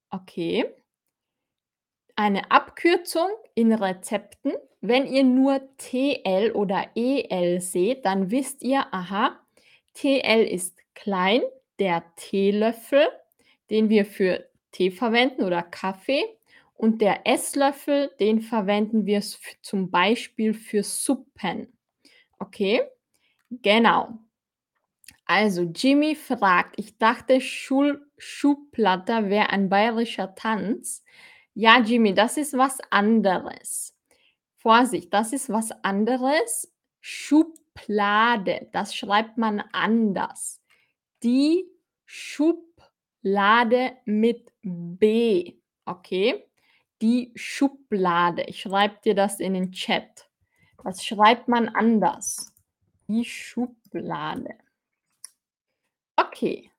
Okay. 0.10 0.66
Eine 2.16 2.50
Abkürzung 2.50 3.30
in 3.54 3.72
Rezepten, 3.74 4.54
wenn 4.82 5.06
ihr 5.06 5.24
nur 5.24 5.62
TL 5.78 6.52
oder 6.54 6.90
EL 6.96 7.62
seht, 7.62 8.06
dann 8.06 8.32
wisst 8.32 8.64
ihr, 8.64 8.92
aha, 8.92 9.40
TL 9.94 10.44
ist 10.44 10.80
klein, 10.96 11.42
der 11.80 12.04
Teelöffel, 12.16 13.08
den 13.70 13.90
wir 13.90 14.06
für 14.06 14.50
Tee 14.72 14.92
verwenden 14.92 15.44
oder 15.44 15.62
Kaffee. 15.62 16.24
Und 16.74 17.02
der 17.02 17.26
Esslöffel, 17.28 18.12
den 18.20 18.42
verwenden 18.42 19.06
wir 19.06 19.22
zum 19.62 19.90
Beispiel 19.90 20.54
für 20.54 20.84
Suppen. 20.84 21.78
Okay, 22.40 22.82
genau. 23.50 24.20
Also 25.28 25.64
Jimmy 25.64 26.16
fragt, 26.16 26.80
ich 26.80 26.98
dachte 26.98 27.42
Schul 27.42 28.10
Schuhplatter 28.18 29.30
wäre 29.30 29.50
ein 29.50 29.70
bayerischer 29.70 30.34
Tanz. 30.36 31.04
Ja, 31.54 31.80
Jimmy, 31.82 32.14
das 32.14 32.38
ist 32.38 32.58
was 32.58 32.80
anderes. 32.90 33.94
Vorsicht, 34.56 35.14
das 35.14 35.34
ist 35.34 35.50
was 35.50 35.72
anderes. 35.84 36.74
Schublade, 37.02 38.70
das 38.72 38.96
schreibt 38.96 39.38
man 39.38 39.64
anders. 39.74 40.62
Die 41.24 41.66
Schublade 42.06 43.98
mit 44.06 44.52
B, 44.62 45.58
okay? 45.86 46.50
Die 47.02 47.34
Schublade. 47.36 48.44
Ich 48.44 48.62
schreibe 48.62 48.98
dir 49.04 49.14
das 49.14 49.40
in 49.42 49.54
den 49.54 49.72
Chat. 49.74 50.30
Das 50.84 51.04
schreibt 51.04 51.50
man 51.50 51.68
anders. 51.68 52.54
Die 53.08 53.26
Schublade. 53.26 54.56
Okay, 56.38 56.70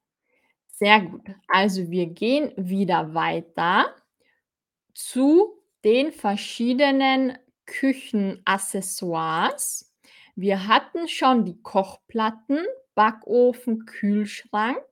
sehr 0.68 1.00
gut. 1.00 1.26
Also 1.48 1.90
wir 1.90 2.06
gehen 2.06 2.52
wieder 2.56 3.12
weiter 3.14 3.92
zu 4.94 5.58
den 5.84 6.12
verschiedenen 6.12 7.36
Küchenaccessoires. 7.66 9.92
Wir 10.36 10.68
hatten 10.68 11.08
schon 11.08 11.44
die 11.44 11.60
Kochplatten, 11.62 12.64
Backofen, 12.94 13.84
Kühlschrank, 13.86 14.84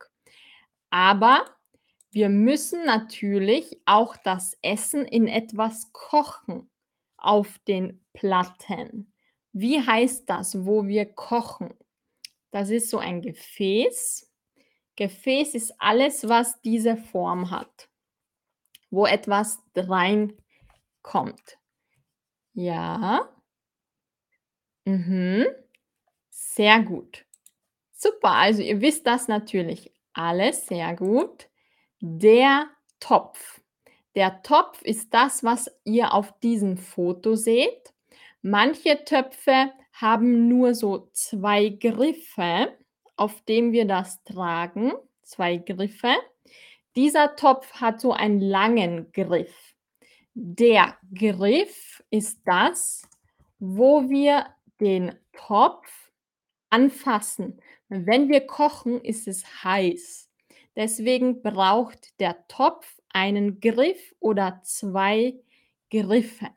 aber 0.90 1.44
wir 2.10 2.28
müssen 2.28 2.84
natürlich 2.86 3.80
auch 3.86 4.16
das 4.16 4.56
Essen 4.62 5.04
in 5.04 5.28
etwas 5.28 5.92
kochen. 5.92 6.68
auf 7.18 7.58
den 7.68 8.04
Platten. 8.14 9.12
Wie 9.52 9.80
heißt 9.80 10.28
das, 10.30 10.64
wo 10.66 10.86
wir 10.86 11.06
kochen? 11.06 11.74
Das 12.52 12.70
ist 12.70 12.90
so 12.90 12.98
ein 12.98 13.22
Gefäß. 13.22 14.25
Gefäß 14.96 15.54
ist 15.54 15.74
alles, 15.78 16.28
was 16.28 16.60
diese 16.62 16.96
Form 16.96 17.50
hat, 17.50 17.88
wo 18.90 19.06
etwas 19.06 19.62
reinkommt. 19.76 21.58
Ja. 22.54 23.28
Mhm. 24.86 25.46
Sehr 26.30 26.80
gut. 26.82 27.24
Super, 27.92 28.32
also 28.32 28.62
ihr 28.62 28.80
wisst 28.80 29.06
das 29.06 29.28
natürlich 29.28 29.92
alles 30.12 30.66
sehr 30.66 30.94
gut. 30.96 31.48
Der 32.00 32.68
Topf. 33.00 33.60
Der 34.14 34.42
Topf 34.42 34.82
ist 34.82 35.12
das, 35.12 35.44
was 35.44 35.70
ihr 35.84 36.14
auf 36.14 36.38
diesem 36.40 36.78
Foto 36.78 37.34
seht. 37.34 37.92
Manche 38.42 39.04
Töpfe 39.04 39.72
haben 39.92 40.48
nur 40.48 40.74
so 40.74 41.10
2 41.12 41.70
Griffe, 41.70 42.78
auf 43.16 43.42
dem 43.42 43.72
wir 43.72 43.86
das 43.86 44.22
tragen, 44.24 44.92
2 45.22 45.58
Griffe. 45.58 46.14
Dieser 46.94 47.36
Topf 47.36 47.72
hat 47.74 48.00
so 48.00 48.12
einen 48.12 48.40
langen 48.40 49.10
Griff. 49.12 49.74
Der 50.34 50.96
Griff 51.14 52.02
ist 52.10 52.40
das, 52.44 53.08
wo 53.58 54.08
wir 54.08 54.46
den 54.80 55.14
Topf 55.32 56.10
anfassen. 56.70 57.60
Wenn 57.88 58.28
wir 58.28 58.46
kochen, 58.46 59.00
ist 59.00 59.28
es 59.28 59.64
heiß. 59.64 60.30
Deswegen 60.74 61.40
braucht 61.42 62.18
der 62.20 62.46
Topf 62.48 63.00
einen 63.12 63.60
Griff 63.60 64.14
oder 64.20 64.60
2 64.62 65.34
Griffe. 65.90 66.48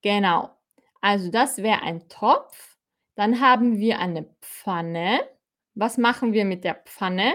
Genau. 0.00 0.50
Also 1.00 1.30
das 1.30 1.58
wäre 1.58 1.82
ein 1.82 2.08
Topf. 2.08 2.76
Dann 3.16 3.40
haben 3.40 3.78
wir 3.78 3.98
eine 3.98 4.24
Pfanne. 4.40 5.20
Was 5.74 5.98
machen 5.98 6.32
wir 6.32 6.44
mit 6.44 6.64
der 6.64 6.74
Pfanne? 6.74 7.34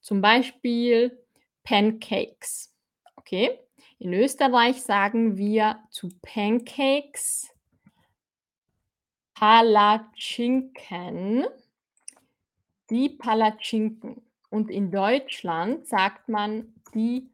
Zum 0.00 0.20
Beispiel 0.20 1.18
Pancakes. 1.64 2.72
Okay? 3.16 3.58
In 3.98 4.12
Österreich 4.14 4.82
sagen 4.82 5.36
wir 5.36 5.80
zu 5.90 6.08
Pancakes 6.22 7.48
Palatschinken. 9.34 11.46
Die 12.90 13.08
Palatschinken. 13.08 14.22
Und 14.50 14.70
in 14.70 14.92
Deutschland 14.92 15.88
sagt 15.88 16.28
man 16.28 16.74
die 16.94 17.28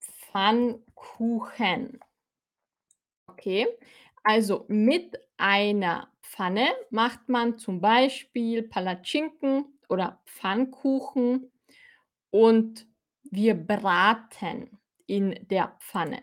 Pfannkuchen. 0.00 2.00
Okay, 3.28 3.68
also 4.24 4.64
mit 4.66 5.20
einer 5.36 6.08
Pfanne 6.22 6.66
macht 6.90 7.28
man 7.28 7.58
zum 7.58 7.80
Beispiel 7.80 8.64
Palatschinken 8.64 9.75
oder 9.88 10.20
Pfannkuchen 10.26 11.50
und 12.30 12.86
wir 13.22 13.54
braten 13.54 14.78
in 15.06 15.38
der 15.48 15.76
Pfanne. 15.80 16.22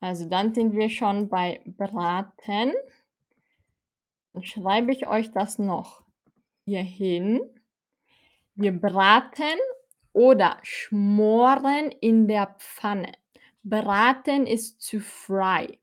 Also 0.00 0.28
dann 0.28 0.54
sind 0.54 0.74
wir 0.74 0.90
schon 0.90 1.28
bei 1.28 1.60
braten. 1.64 2.72
Dann 4.32 4.42
schreibe 4.42 4.92
ich 4.92 5.06
euch 5.06 5.30
das 5.32 5.58
noch 5.58 6.02
hier 6.64 6.82
hin. 6.82 7.40
Wir 8.54 8.72
braten 8.72 9.58
oder 10.12 10.58
schmoren 10.62 11.90
in 12.00 12.28
der 12.28 12.54
Pfanne. 12.58 13.12
Braten 13.62 14.46
ist 14.46 14.88
to 14.88 15.00
fry 15.00 15.78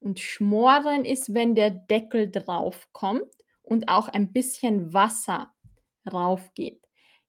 und 0.00 0.20
schmoren 0.20 1.04
ist, 1.04 1.34
wenn 1.34 1.54
der 1.54 1.70
Deckel 1.70 2.30
drauf 2.30 2.88
kommt 2.92 3.30
und 3.62 3.88
auch 3.88 4.08
ein 4.08 4.32
bisschen 4.32 4.92
Wasser 4.92 5.52
drauf 6.06 6.54
geht. 6.54 6.80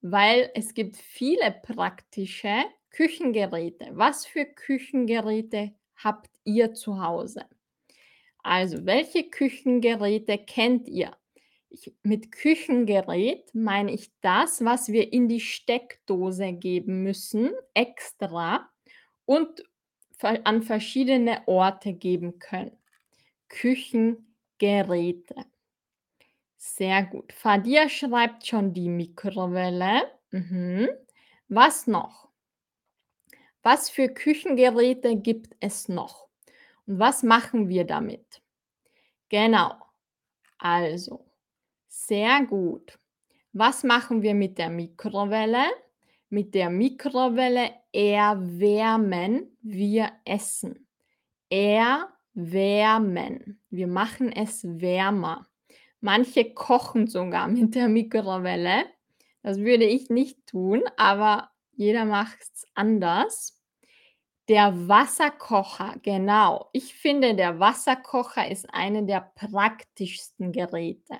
weil 0.00 0.50
es 0.54 0.74
gibt 0.74 0.96
viele 0.96 1.54
praktische 1.62 2.64
Küchengeräte. 2.90 3.90
Was 3.92 4.26
für 4.26 4.44
Küchengeräte 4.44 5.72
habt 5.96 6.30
ihr 6.44 6.74
zu 6.74 7.02
Hause? 7.02 7.46
Also, 8.42 8.86
welche 8.86 9.28
Küchengeräte 9.28 10.38
kennt 10.38 10.88
ihr? 10.88 11.16
Ich, 11.70 11.92
mit 12.02 12.32
Küchengerät 12.32 13.54
meine 13.54 13.92
ich 13.92 14.10
das, 14.22 14.64
was 14.64 14.88
wir 14.88 15.12
in 15.12 15.28
die 15.28 15.40
Steckdose 15.40 16.54
geben 16.54 17.02
müssen, 17.02 17.50
extra 17.74 18.70
und 19.26 19.62
an 20.20 20.62
verschiedene 20.62 21.46
Orte 21.46 21.92
geben 21.92 22.38
können. 22.38 22.76
Küchengeräte. 23.48 25.44
Sehr 26.58 27.04
gut. 27.04 27.32
Fadia 27.32 27.88
schreibt 27.88 28.44
schon 28.46 28.74
die 28.74 28.88
Mikrowelle. 28.88 30.10
Mhm. 30.32 30.88
Was 31.48 31.86
noch? 31.86 32.28
Was 33.62 33.88
für 33.90 34.08
Küchengeräte 34.08 35.16
gibt 35.16 35.54
es 35.60 35.88
noch? 35.88 36.28
Und 36.86 36.98
was 36.98 37.22
machen 37.22 37.68
wir 37.68 37.84
damit? 37.84 38.42
Genau. 39.28 39.72
Also, 40.58 41.30
sehr 41.86 42.44
gut. 42.44 42.98
Was 43.52 43.84
machen 43.84 44.22
wir 44.22 44.34
mit 44.34 44.58
der 44.58 44.70
Mikrowelle? 44.70 45.64
Mit 46.28 46.54
der 46.54 46.70
Mikrowelle 46.70 47.70
erwärmen 47.92 49.56
wir 49.62 50.10
Essen. 50.24 50.88
Erwärmen. 51.50 52.10
Wir 53.70 53.86
machen 53.86 54.32
es 54.32 54.64
wärmer. 54.64 55.46
Manche 56.00 56.52
kochen 56.54 57.06
sogar 57.06 57.48
mit 57.48 57.74
der 57.74 57.88
Mikrowelle. 57.88 58.86
Das 59.42 59.58
würde 59.58 59.84
ich 59.84 60.10
nicht 60.10 60.46
tun, 60.46 60.82
aber 60.96 61.50
jeder 61.72 62.04
macht 62.04 62.38
es 62.40 62.66
anders. 62.74 63.60
Der 64.48 64.88
Wasserkocher, 64.88 65.96
genau. 66.02 66.70
Ich 66.72 66.94
finde, 66.94 67.34
der 67.34 67.60
Wasserkocher 67.60 68.50
ist 68.50 68.72
eine 68.72 69.04
der 69.04 69.20
praktischsten 69.34 70.52
Geräte. 70.52 71.18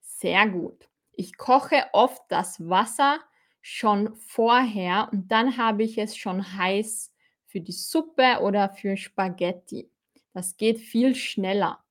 Sehr 0.00 0.48
gut. 0.48 0.88
Ich 1.12 1.36
koche 1.36 1.84
oft 1.92 2.22
das 2.28 2.68
Wasser 2.68 3.18
schon 3.60 4.14
vorher 4.16 5.08
und 5.12 5.30
dann 5.32 5.56
habe 5.56 5.82
ich 5.82 5.98
es 5.98 6.16
schon 6.16 6.56
heiß 6.56 7.12
für 7.46 7.60
die 7.60 7.72
Suppe 7.72 8.40
oder 8.42 8.68
für 8.68 8.96
Spaghetti. 8.96 9.90
Das 10.32 10.56
geht 10.56 10.78
viel 10.80 11.14
schneller. 11.14 11.83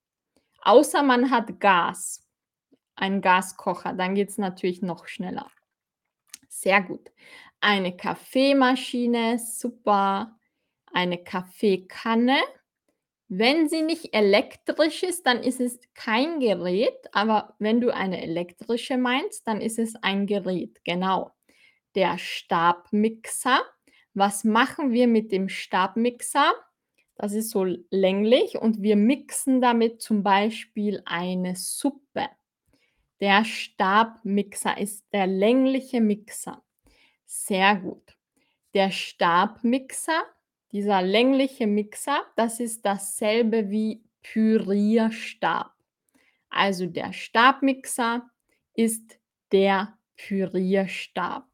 Außer 0.64 1.02
man 1.02 1.30
hat 1.30 1.60
Gas, 1.60 2.26
einen 2.96 3.20
Gaskocher, 3.20 3.92
dann 3.92 4.14
geht 4.14 4.30
es 4.30 4.38
natürlich 4.38 4.80
noch 4.80 5.06
schneller. 5.06 5.50
Sehr 6.48 6.80
gut. 6.80 7.10
Eine 7.60 7.94
Kaffeemaschine, 7.96 9.38
super. 9.38 10.38
Eine 10.92 11.22
Kaffeekanne. 11.22 12.38
Wenn 13.28 13.68
sie 13.68 13.82
nicht 13.82 14.14
elektrisch 14.14 15.02
ist, 15.02 15.26
dann 15.26 15.42
ist 15.42 15.60
es 15.60 15.80
kein 15.92 16.40
Gerät, 16.40 17.08
aber 17.12 17.54
wenn 17.58 17.80
du 17.80 17.92
eine 17.92 18.22
elektrische 18.22 18.96
meinst, 18.96 19.46
dann 19.46 19.60
ist 19.60 19.78
es 19.78 19.96
ein 19.96 20.26
Gerät, 20.26 20.82
genau. 20.84 21.32
Der 21.94 22.16
Stabmixer. 22.16 23.60
Was 24.14 24.44
machen 24.44 24.92
wir 24.92 25.08
mit 25.08 25.32
dem 25.32 25.48
Stabmixer? 25.48 26.52
Das 27.16 27.32
ist 27.32 27.50
so 27.50 27.64
länglich 27.90 28.56
und 28.56 28.82
wir 28.82 28.96
mixen 28.96 29.60
damit 29.60 30.02
zum 30.02 30.22
Beispiel 30.22 31.02
eine 31.04 31.54
Suppe. 31.54 32.28
Der 33.20 33.44
Stabmixer 33.44 34.76
ist 34.78 35.06
der 35.12 35.26
längliche 35.26 36.00
Mixer. 36.00 36.62
Sehr 37.24 37.76
gut. 37.76 38.16
Der 38.74 38.90
Stabmixer, 38.90 40.24
dieser 40.72 41.02
längliche 41.02 41.66
Mixer, 41.66 42.22
das 42.34 42.58
ist 42.58 42.84
dasselbe 42.84 43.70
wie 43.70 44.02
Pürierstab. 44.22 45.72
Also 46.50 46.86
der 46.86 47.12
Stabmixer 47.12 48.28
ist 48.74 49.18
der 49.52 49.96
Pürierstab. 50.16 51.46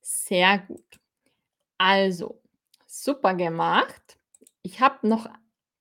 Sehr 0.00 0.58
gut. 0.58 1.00
Also, 1.78 2.40
super 2.86 3.34
gemacht. 3.34 4.18
Ich 4.64 4.80
habe 4.80 5.06
noch 5.06 5.28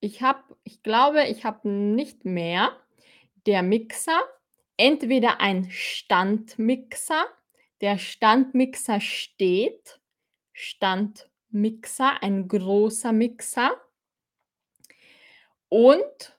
ich 0.02 0.22
habe 0.22 0.43
ich 0.65 0.84
glaube, 0.84 1.24
ich 1.28 1.46
habe 1.46 1.69
nicht 1.69 2.26
mehr. 2.26 2.78
Der 3.46 3.63
Mixer, 3.63 4.22
entweder 4.76 5.39
ein 5.39 5.72
Standmixer. 5.72 7.26
Der 7.80 7.98
Standmixer 7.98 9.00
steht. 9.00 10.02
Standmixer, 10.52 12.22
ein 12.22 12.50
großer 12.50 13.13
Mixer. 13.13 13.72
Und 15.69 16.38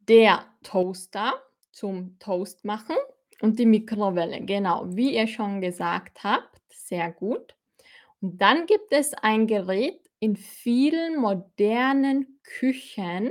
der 0.00 0.44
Toaster 0.64 1.40
zum 1.70 2.18
Toast 2.18 2.64
machen 2.64 2.96
und 3.40 3.58
die 3.58 3.66
Mikrowelle, 3.66 4.40
genau, 4.44 4.84
wie 4.88 5.14
ihr 5.14 5.26
schon 5.26 5.60
gesagt 5.60 6.24
habt, 6.24 6.60
sehr 6.68 7.12
gut. 7.12 7.54
Und 8.20 8.38
dann 8.40 8.66
gibt 8.66 8.92
es 8.92 9.14
ein 9.14 9.46
Gerät, 9.46 10.03
in 10.24 10.36
vielen 10.36 11.20
modernen 11.20 12.40
Küchen 12.44 13.30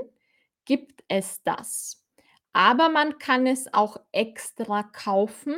gibt 0.63 1.03
es 1.07 1.41
das. 1.41 2.05
Aber 2.53 2.89
man 2.89 3.17
kann 3.17 3.47
es 3.47 3.73
auch 3.73 3.97
extra 4.11 4.83
kaufen, 4.83 5.55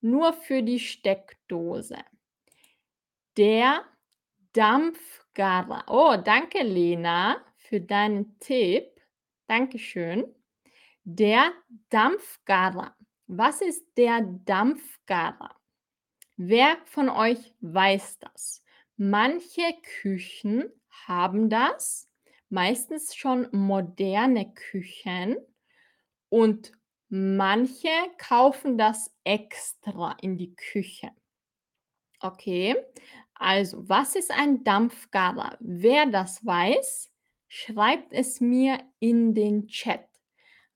nur 0.00 0.32
für 0.32 0.62
die 0.62 0.78
Steckdose. 0.78 1.98
Der 3.36 3.84
Dampfgarer. 4.52 5.84
Oh, 5.88 6.16
danke 6.16 6.62
Lena 6.62 7.44
für 7.56 7.80
deinen 7.80 8.38
Tipp. 8.38 8.84
Dankeschön. 9.48 10.32
Der 11.02 11.50
Dampfgarer. 11.88 12.94
Was 13.26 13.62
ist 13.62 13.84
der 13.96 14.20
Dampfgarer? 14.44 15.56
Wer 16.36 16.76
von 16.84 17.08
euch 17.08 17.52
weiß 17.62 18.20
das? 18.20 18.62
Manche 19.00 19.62
Küchen 20.00 20.72
haben 21.06 21.48
das, 21.48 22.10
meistens 22.48 23.14
schon 23.14 23.46
moderne 23.52 24.52
Küchen 24.52 25.36
und 26.30 26.72
manche 27.08 27.90
kaufen 28.18 28.76
das 28.76 29.14
extra 29.22 30.16
in 30.20 30.36
die 30.36 30.52
Küche. 30.56 31.12
Okay, 32.20 32.74
also 33.34 33.88
was 33.88 34.16
ist 34.16 34.32
ein 34.32 34.64
Dampfgarer? 34.64 35.56
Wer 35.60 36.06
das 36.06 36.44
weiß, 36.44 37.12
schreibt 37.46 38.12
es 38.12 38.40
mir 38.40 38.80
in 38.98 39.32
den 39.32 39.68
Chat. 39.68 40.08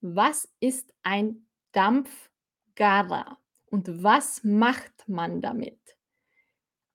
Was 0.00 0.48
ist 0.60 0.94
ein 1.02 1.48
Dampfgarer 1.72 3.38
und 3.66 4.04
was 4.04 4.44
macht 4.44 5.08
man 5.08 5.42
damit? 5.42 5.80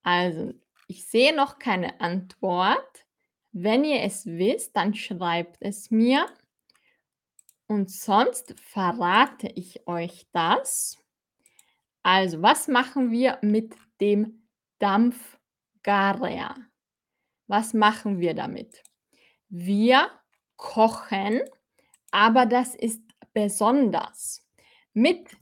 Also, 0.03 0.53
ich 0.87 1.05
sehe 1.07 1.35
noch 1.35 1.59
keine 1.59 1.99
Antwort. 1.99 3.05
Wenn 3.51 3.83
ihr 3.83 4.01
es 4.03 4.25
wisst, 4.25 4.75
dann 4.75 4.93
schreibt 4.93 5.57
es 5.59 5.91
mir. 5.91 6.25
Und 7.67 7.91
sonst 7.91 8.55
verrate 8.59 9.47
ich 9.47 9.85
euch 9.87 10.27
das. 10.31 10.97
Also, 12.03 12.41
was 12.41 12.69
machen 12.69 13.11
wir 13.11 13.37
mit 13.41 13.75
dem 13.99 14.47
Dampfgarer? 14.79 16.55
Was 17.47 17.73
machen 17.73 18.19
wir 18.19 18.33
damit? 18.33 18.81
Wir 19.49 20.09
kochen, 20.55 21.41
aber 22.11 22.45
das 22.45 22.75
ist 22.75 23.01
besonders. 23.33 24.45
Mit 24.93 25.35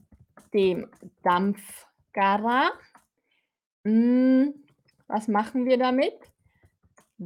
dem 0.52 0.90
Dampfgarer, 1.22 2.72
hm, 3.84 4.65
was 5.06 5.28
machen 5.28 5.66
wir 5.66 5.78
damit? 5.78 6.14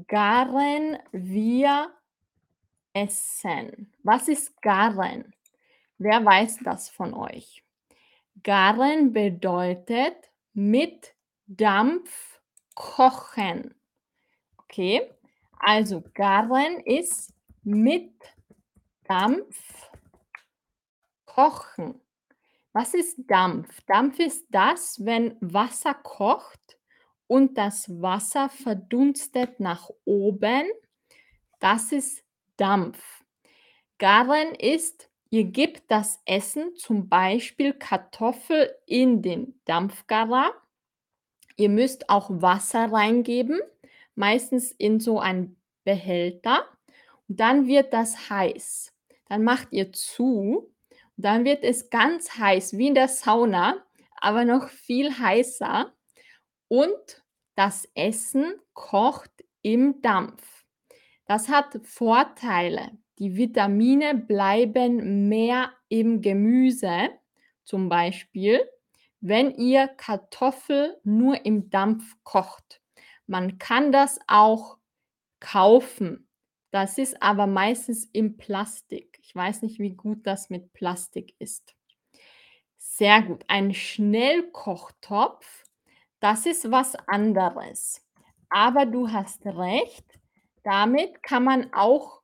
Garen 0.06 0.98
wir 1.12 1.90
Essen. 2.92 3.92
Was 4.02 4.28
ist 4.28 4.60
Garen? 4.62 5.34
Wer 5.98 6.24
weiß 6.24 6.58
das 6.64 6.88
von 6.88 7.14
euch? 7.14 7.64
Garen 8.42 9.12
bedeutet 9.12 10.16
mit 10.54 11.14
Dampf 11.46 12.40
kochen. 12.74 13.74
Okay, 14.58 15.10
also 15.58 16.02
Garen 16.14 16.80
ist 16.80 17.32
mit 17.62 18.12
Dampf 19.04 19.90
kochen. 21.24 22.00
Was 22.72 22.94
ist 22.94 23.18
Dampf? 23.26 23.80
Dampf 23.86 24.20
ist 24.20 24.46
das, 24.50 25.04
wenn 25.04 25.36
Wasser 25.40 25.94
kocht 25.94 26.59
und 27.30 27.56
das 27.58 27.88
Wasser 28.02 28.48
verdunstet 28.48 29.60
nach 29.60 29.88
oben. 30.04 30.64
Das 31.60 31.92
ist 31.92 32.24
Dampf. 32.56 33.00
Garen 33.98 34.56
ist, 34.56 35.08
ihr 35.30 35.44
gebt 35.44 35.92
das 35.92 36.20
Essen, 36.24 36.74
zum 36.74 37.08
Beispiel 37.08 37.72
Kartoffel, 37.72 38.74
in 38.84 39.22
den 39.22 39.60
Dampfgarer. 39.64 40.52
Ihr 41.54 41.68
müsst 41.68 42.10
auch 42.10 42.30
Wasser 42.30 42.90
reingeben, 42.90 43.60
meistens 44.16 44.72
in 44.72 44.98
so 44.98 45.20
einen 45.20 45.56
Behälter. 45.84 46.64
Und 47.28 47.38
dann 47.38 47.68
wird 47.68 47.92
das 47.92 48.28
heiß. 48.28 48.92
Dann 49.28 49.44
macht 49.44 49.68
ihr 49.70 49.92
zu. 49.92 50.74
Dann 51.16 51.44
wird 51.44 51.62
es 51.62 51.90
ganz 51.90 52.38
heiß, 52.38 52.76
wie 52.76 52.88
in 52.88 52.96
der 52.96 53.06
Sauna, 53.06 53.76
aber 54.16 54.44
noch 54.44 54.68
viel 54.68 55.16
heißer. 55.16 55.92
Und 56.66 57.19
das 57.60 57.86
Essen 57.94 58.54
kocht 58.72 59.44
im 59.60 60.00
Dampf. 60.00 60.64
Das 61.26 61.50
hat 61.50 61.78
Vorteile. 61.82 62.92
Die 63.18 63.36
Vitamine 63.36 64.14
bleiben 64.14 65.28
mehr 65.28 65.70
im 65.90 66.22
Gemüse, 66.22 67.10
zum 67.64 67.90
Beispiel, 67.90 68.66
wenn 69.20 69.54
ihr 69.56 69.88
Kartoffel 69.88 70.98
nur 71.04 71.44
im 71.44 71.68
Dampf 71.68 72.16
kocht. 72.22 72.80
Man 73.26 73.58
kann 73.58 73.92
das 73.92 74.18
auch 74.26 74.78
kaufen. 75.38 76.30
Das 76.70 76.96
ist 76.96 77.22
aber 77.22 77.46
meistens 77.46 78.08
im 78.14 78.38
Plastik. 78.38 79.18
Ich 79.20 79.34
weiß 79.34 79.60
nicht, 79.60 79.78
wie 79.78 79.92
gut 79.92 80.26
das 80.26 80.48
mit 80.48 80.72
Plastik 80.72 81.34
ist. 81.38 81.74
Sehr 82.78 83.20
gut. 83.20 83.44
Ein 83.48 83.74
Schnellkochtopf, 83.74 85.66
das 86.20 86.46
ist 86.46 86.70
was 86.70 86.94
anderes. 87.08 88.06
Aber 88.48 88.86
du 88.86 89.10
hast 89.10 89.44
recht, 89.46 90.04
damit 90.62 91.22
kann 91.22 91.44
man 91.44 91.72
auch 91.72 92.22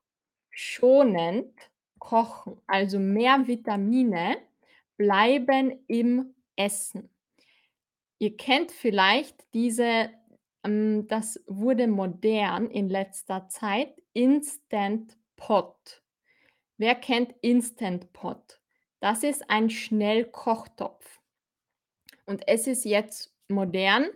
schonend 0.51 1.53
kochen. 1.99 2.61
Also 2.67 2.99
mehr 2.99 3.47
Vitamine 3.47 4.39
bleiben 4.97 5.85
im 5.87 6.35
Essen. 6.57 7.11
Ihr 8.19 8.37
kennt 8.37 8.73
vielleicht 8.73 9.53
diese, 9.53 10.11
ähm, 10.65 11.07
das 11.09 11.43
wurde 11.47 11.87
modern 11.87 12.71
in 12.71 12.89
letzter 12.89 13.49
Zeit, 13.49 13.95
Instant 14.15 15.17
Pot. 15.37 16.03
Wer 16.79 16.95
kennt 16.95 17.35
Instant 17.43 18.13
Pot? 18.13 18.61
Das 19.01 19.23
ist 19.23 19.51
ein 19.51 19.69
Schnellkochtopf. 19.69 21.21
Und 22.25 22.49
es 22.49 22.67
ist 22.67 22.85
jetzt 22.85 23.36
modern, 23.49 24.09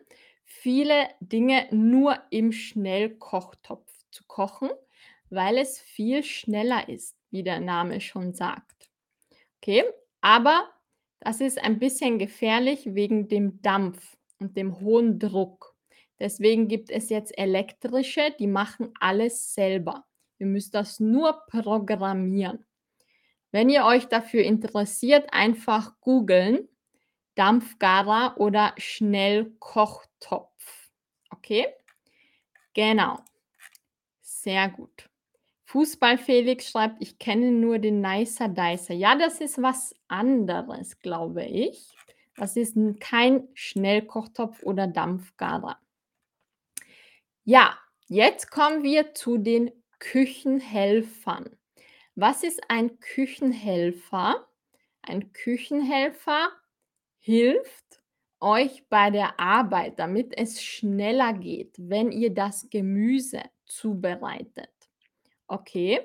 viele 0.45 1.09
Dinge 1.21 1.69
nur 1.71 2.19
im 2.31 2.53
Schnellkochtopf 2.53 3.90
zu 4.11 4.25
kochen, 4.27 4.71
weil 5.31 5.59
es 5.59 5.79
viel 5.81 6.23
schneller 6.25 6.88
ist, 6.88 7.16
wie 7.31 7.43
der 7.43 7.61
Name 7.61 8.01
schon 8.01 8.35
sagt. 8.35 8.90
Okay, 9.59 9.85
aber 10.21 10.69
das 11.21 11.40
ist 11.40 11.62
ein 11.62 11.79
bisschen 11.79 12.19
gefährlich 12.19 12.95
wegen 12.95 13.29
dem 13.29 13.61
Dampf 13.62 14.16
und 14.38 14.57
dem 14.57 14.81
hohen 14.81 15.19
Druck. 15.19 15.75
Deswegen 16.19 16.69
gibt 16.69 16.90
es 16.90 17.09
jetzt 17.09 17.37
elektrische, 17.38 18.35
die 18.38 18.47
machen 18.47 18.93
alles 18.99 19.55
selber. 19.55 20.05
Ihr 20.38 20.47
müsst 20.47 20.75
das 20.75 21.01
nur 21.01 21.43
programmieren. 21.47 22.64
Wenn 23.53 23.69
ihr 23.69 23.85
euch 23.85 24.07
dafür 24.07 24.43
interessiert, 24.43 25.29
einfach 25.33 25.99
googeln 26.01 26.69
Dampfgarer 27.35 28.35
oder 28.38 28.75
Schnellkochtopf. 28.77 30.90
Okay? 31.31 31.66
Genau. 32.75 33.21
Sehr 34.21 34.69
gut. 34.69 35.09
Fußball 35.66 36.19
Felix 36.19 36.71
schreibt, 36.71 36.97
ich 37.01 37.19
kenne 37.19 37.53
nur 37.53 37.79
den 37.79 38.01
Nicer 38.01 38.49
Dicer. 38.49 38.95
Ja, 38.95 39.16
das 39.16 39.40
ist 39.40 39.62
was 39.62 39.95
anderes, 40.09 40.99
glaube 40.99 41.45
ich. 41.45 41.95
Das 42.37 42.57
ist 42.57 42.77
kein 43.01 43.49
Schnellkochtopf 43.55 44.62
oder 44.62 44.87
Dampfgarer. 44.87 45.79
Ja, 47.45 47.79
jetzt 48.09 48.51
kommen 48.51 48.83
wir 48.83 49.14
zu 49.14 49.38
den 49.38 49.71
Küchenhelfern. 49.99 51.57
Was 52.16 52.43
ist 52.43 52.61
ein 52.69 52.99
Küchenhelfer? 52.99 54.47
Ein 55.03 55.33
Küchenhelfer 55.33 56.51
hilft 57.21 58.03
euch 58.41 58.85
bei 58.89 59.11
der 59.11 59.39
Arbeit, 59.39 59.99
damit 59.99 60.37
es 60.37 60.63
schneller 60.63 61.33
geht, 61.35 61.75
wenn 61.79 62.11
ihr 62.11 62.33
das 62.35 62.69
Gemüse 62.71 63.43
zubereitet. 63.67 64.71
Okay, 65.47 66.01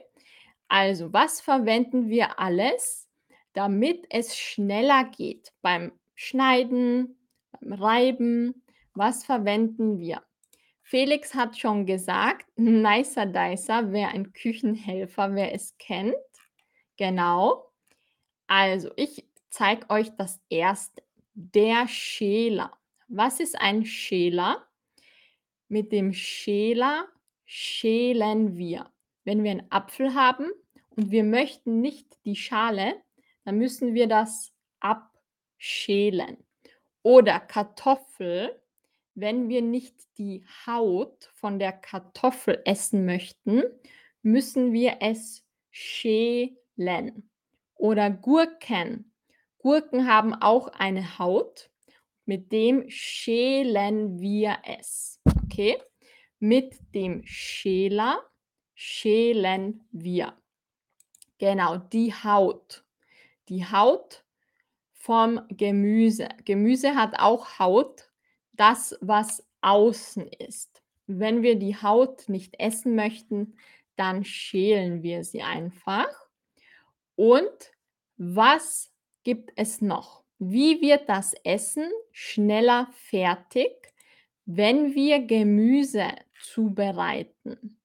Also, 0.67 1.13
was 1.13 1.41
verwenden 1.41 2.09
wir 2.09 2.39
alles, 2.39 3.07
damit 3.53 4.05
es 4.09 4.35
schneller 4.37 5.05
geht 5.05 5.53
beim 5.61 5.91
Schneiden, 6.15 7.17
beim 7.51 7.73
Reiben? 7.73 8.63
Was 8.95 9.23
verwenden 9.25 9.99
wir? 9.99 10.23
Felix 10.83 11.35
hat 11.35 11.57
schon 11.57 11.85
gesagt, 11.85 12.47
Nicer 12.57 13.27
Dicer 13.27 13.91
wäre 13.91 14.09
ein 14.09 14.33
Küchenhelfer, 14.33 15.35
wer 15.35 15.53
es 15.53 15.77
kennt. 15.77 16.15
Genau. 16.97 17.71
Also, 18.47 18.91
ich 18.95 19.25
zeige 19.49 19.89
euch 19.89 20.09
das 20.17 20.41
erste. 20.49 21.04
Der 21.37 21.89
Schäler. 21.89 22.71
Was 23.09 23.41
ist 23.41 23.59
ein 23.59 23.85
Schäler? 23.85 24.65
Mit 25.67 25.91
dem 25.91 26.13
Schäler 26.13 27.09
schälen 27.43 28.55
wir. 28.55 28.89
Wenn 29.25 29.43
wir 29.43 29.51
einen 29.51 29.69
Apfel 29.69 30.13
haben 30.13 30.49
und 30.91 31.11
wir 31.11 31.25
möchten 31.25 31.81
nicht 31.81 32.17
die 32.23 32.37
Schale, 32.37 33.01
dann 33.43 33.57
müssen 33.57 33.93
wir 33.93 34.07
das 34.07 34.53
abschälen. 34.79 36.37
Oder 37.03 37.41
Kartoffel, 37.41 38.57
wenn 39.13 39.49
wir 39.49 39.61
nicht 39.61 39.95
die 40.17 40.45
Haut 40.65 41.31
von 41.33 41.59
der 41.59 41.73
Kartoffel 41.73 42.61
essen 42.63 43.05
möchten, 43.05 43.61
müssen 44.21 44.71
wir 44.71 44.99
es 45.01 45.45
schälen. 45.69 47.29
Oder 47.75 48.09
Gurken. 48.09 49.11
Gurken 49.65 50.07
haben 50.07 50.35
auch 50.35 50.67
eine 50.67 51.17
Haut. 51.17 51.71
Mit 52.25 52.51
dem 52.51 52.87
schälen 52.87 54.19
wir 54.19 54.59
es. 54.63 55.19
Okay? 55.43 55.81
Mit 56.37 56.75
dem 56.93 57.23
Schäler 57.25 58.21
schälen 58.75 59.87
wir. 59.91 60.37
Genau, 61.39 61.77
die 61.77 62.13
Haut. 62.13 62.85
Die 63.49 63.65
Haut 63.65 64.23
vom 64.91 65.41
Gemüse. 65.49 66.29
Gemüse 66.43 66.93
hat 66.93 67.17
auch 67.17 67.57
Haut, 67.57 68.11
das, 68.53 68.95
was 69.01 69.47
außen 69.61 70.27
ist. 70.27 70.83
Wenn 71.07 71.41
wir 71.41 71.55
die 71.55 71.75
Haut 71.75 72.29
nicht 72.29 72.53
essen 72.59 72.93
möchten, 72.93 73.57
dann 73.95 74.25
schälen 74.25 75.01
wir 75.01 75.23
sie 75.23 75.41
einfach. 75.41 76.27
Und 77.15 77.71
was 78.17 78.91
gibt 79.25 79.51
es 79.57 79.81
noch? 79.81 80.23
Wie 80.39 80.79
wird 80.81 81.09
das 81.09 81.33
Essen 81.43 81.91
schneller 82.11 82.87
fertig, 82.93 83.73
wenn 84.45 84.95
wir 84.95 85.19
Gemüse 85.19 86.07
zubereiten? 86.41 87.77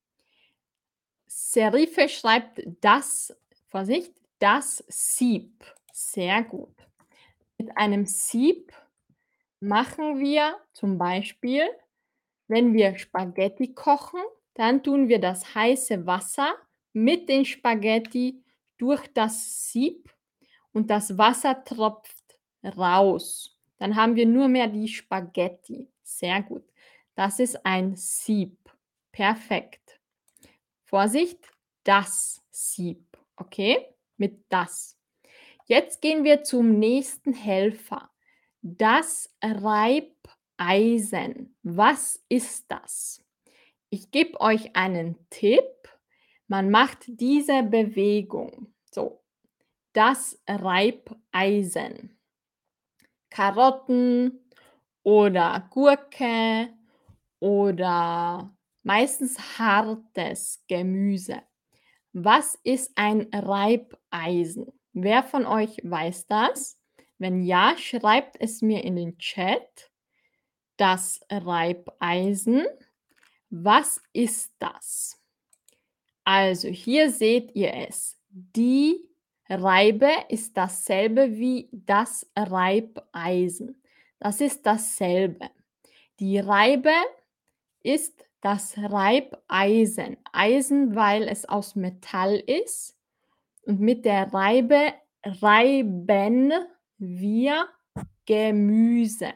Serife 1.26 2.08
schreibt 2.08 2.62
das, 2.80 3.36
Vorsicht, 3.66 4.12
das 4.38 4.84
Sieb. 4.88 5.64
Sehr 5.92 6.44
gut. 6.44 6.74
Mit 7.58 7.76
einem 7.76 8.06
Sieb 8.06 8.72
machen 9.60 10.20
wir 10.20 10.56
zum 10.72 10.98
Beispiel, 10.98 11.62
wenn 12.48 12.74
wir 12.74 12.98
Spaghetti 12.98 13.74
kochen, 13.74 14.20
dann 14.54 14.82
tun 14.82 15.08
wir 15.08 15.20
das 15.20 15.54
heiße 15.54 16.04
Wasser 16.06 16.54
mit 16.92 17.28
den 17.28 17.44
Spaghetti 17.44 18.42
durch 18.76 19.06
das 19.14 19.70
Sieb 19.70 20.10
und 20.72 20.90
das 20.90 21.16
Wasser 21.18 21.64
tropft 21.64 22.38
raus. 22.64 23.56
Dann 23.78 23.96
haben 23.96 24.16
wir 24.16 24.26
nur 24.26 24.48
mehr 24.48 24.68
die 24.68 24.88
Spaghetti. 24.88 25.88
Sehr 26.02 26.42
gut. 26.42 26.64
Das 27.14 27.40
ist 27.40 27.64
ein 27.64 27.96
Sieb. 27.96 28.56
Perfekt. 29.12 30.00
Vorsicht, 30.84 31.38
das 31.84 32.42
Sieb. 32.50 33.04
Okay? 33.36 33.86
Mit 34.16 34.44
das. 34.48 34.96
Jetzt 35.66 36.02
gehen 36.02 36.24
wir 36.24 36.42
zum 36.42 36.78
nächsten 36.78 37.32
Helfer. 37.32 38.10
Das 38.60 39.34
Reibeisen. 39.42 41.56
Was 41.62 42.22
ist 42.28 42.70
das? 42.70 43.24
Ich 43.88 44.10
gebe 44.10 44.40
euch 44.40 44.76
einen 44.76 45.16
Tipp. 45.30 45.64
Man 46.48 46.70
macht 46.70 46.98
diese 47.06 47.62
Bewegung. 47.62 48.74
So, 48.90 49.19
das 49.92 50.40
Reibeisen. 50.46 52.16
Karotten 53.30 54.40
oder 55.02 55.68
Gurke 55.70 56.68
oder 57.38 58.54
meistens 58.82 59.58
hartes 59.58 60.62
Gemüse. 60.68 61.42
Was 62.12 62.56
ist 62.64 62.92
ein 62.96 63.28
Reibeisen? 63.32 64.72
Wer 64.92 65.22
von 65.22 65.46
euch 65.46 65.78
weiß 65.82 66.26
das? 66.26 66.78
Wenn 67.18 67.42
ja, 67.42 67.76
schreibt 67.76 68.40
es 68.40 68.62
mir 68.62 68.82
in 68.82 68.96
den 68.96 69.18
Chat. 69.18 69.90
Das 70.76 71.20
Reibeisen. 71.30 72.64
Was 73.50 74.00
ist 74.12 74.54
das? 74.58 75.20
Also 76.24 76.68
hier 76.68 77.10
seht 77.10 77.54
ihr 77.54 77.74
es. 77.74 78.18
Die 78.28 79.09
Reibe 79.50 80.10
ist 80.28 80.56
dasselbe 80.56 81.36
wie 81.36 81.68
das 81.72 82.30
Reibeisen. 82.36 83.82
Das 84.20 84.40
ist 84.40 84.64
dasselbe. 84.64 85.50
Die 86.20 86.38
Reibe 86.38 86.92
ist 87.82 88.24
das 88.40 88.78
Reibeisen. 88.78 90.18
Eisen, 90.32 90.94
weil 90.94 91.26
es 91.28 91.48
aus 91.48 91.74
Metall 91.74 92.36
ist. 92.36 92.96
Und 93.62 93.80
mit 93.80 94.04
der 94.04 94.32
Reibe 94.32 94.94
reiben 95.24 96.52
wir 96.98 97.68
Gemüse. 98.26 99.32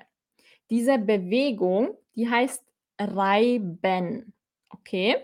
Diese 0.70 0.98
Bewegung, 0.98 1.96
die 2.14 2.30
heißt 2.30 2.64
reiben. 3.00 4.32
Okay? 4.68 5.16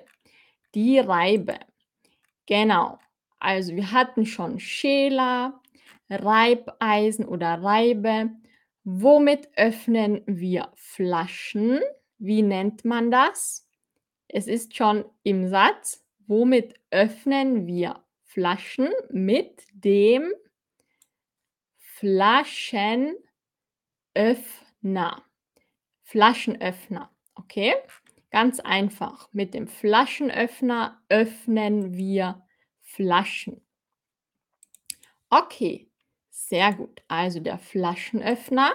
Die 0.75 0.99
Reibe. 0.99 1.59
Genau. 2.47 2.99
Also 3.41 3.75
wir 3.75 3.91
hatten 3.91 4.27
schon 4.27 4.61
Schäler, 4.61 5.61
Reibeisen 6.11 7.25
oder 7.25 7.63
Reibe. 7.63 8.31
Womit 8.85 9.49
öffnen 9.57 10.23
wir 10.27 10.71
Flaschen? 10.77 11.81
Wie 12.19 12.43
nennt 12.43 12.85
man 12.85 13.11
das? 13.11 13.67
Es 14.29 14.47
ist 14.47 14.77
schon 14.77 15.05
im 15.23 15.49
Satz. 15.49 16.05
Womit 16.27 16.75
öffnen 16.91 17.67
wir 17.67 18.05
Flaschen? 18.25 18.91
Mit 19.11 19.63
dem 19.73 20.33
Flaschenöffner. 21.79 23.25
Flaschenöffner. 26.03 27.11
Okay? 27.35 27.75
Ganz 28.31 28.61
einfach. 28.61 29.29
Mit 29.33 29.55
dem 29.55 29.67
Flaschenöffner 29.67 31.03
öffnen 31.09 31.95
wir 31.95 32.43
Flaschen. 32.93 33.61
Okay, 35.31 35.89
sehr 36.29 36.73
gut. 36.73 37.03
Also 37.07 37.39
der 37.39 37.59
Flaschenöffner. 37.59 38.73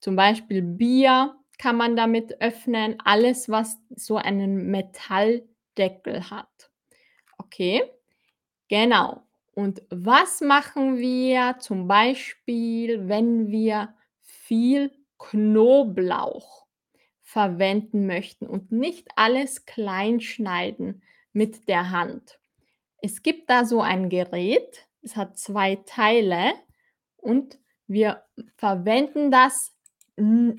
Zum 0.00 0.16
Beispiel 0.16 0.60
Bier 0.60 1.34
kann 1.58 1.76
man 1.76 1.96
damit 1.96 2.40
öffnen. 2.42 2.98
Alles, 3.02 3.48
was 3.48 3.78
so 3.94 4.16
einen 4.16 4.70
Metalldeckel 4.70 6.28
hat. 6.30 6.70
Okay, 7.38 7.82
genau. 8.68 9.22
Und 9.54 9.82
was 9.88 10.42
machen 10.42 10.98
wir 10.98 11.56
zum 11.58 11.88
Beispiel, 11.88 13.08
wenn 13.08 13.50
wir 13.50 13.94
viel 14.20 14.92
Knoblauch 15.18 16.66
verwenden 17.22 18.06
möchten 18.06 18.46
und 18.46 18.70
nicht 18.72 19.08
alles 19.16 19.64
klein 19.64 20.20
schneiden 20.20 21.02
mit 21.32 21.68
der 21.68 21.90
Hand? 21.90 22.38
Es 23.02 23.22
gibt 23.22 23.50
da 23.50 23.64
so 23.64 23.80
ein 23.80 24.08
Gerät, 24.08 24.88
es 25.02 25.16
hat 25.16 25.38
zwei 25.38 25.76
Teile 25.86 26.54
und 27.16 27.58
wir 27.86 28.24
verwenden 28.56 29.30
das 29.30 29.74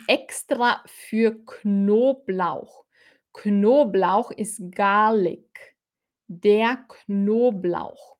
extra 0.08 0.84
für 0.86 1.44
Knoblauch. 1.46 2.86
Knoblauch 3.34 4.32
ist 4.32 4.72
Garlic, 4.72 5.76
der 6.28 6.86
Knoblauch. 6.88 8.18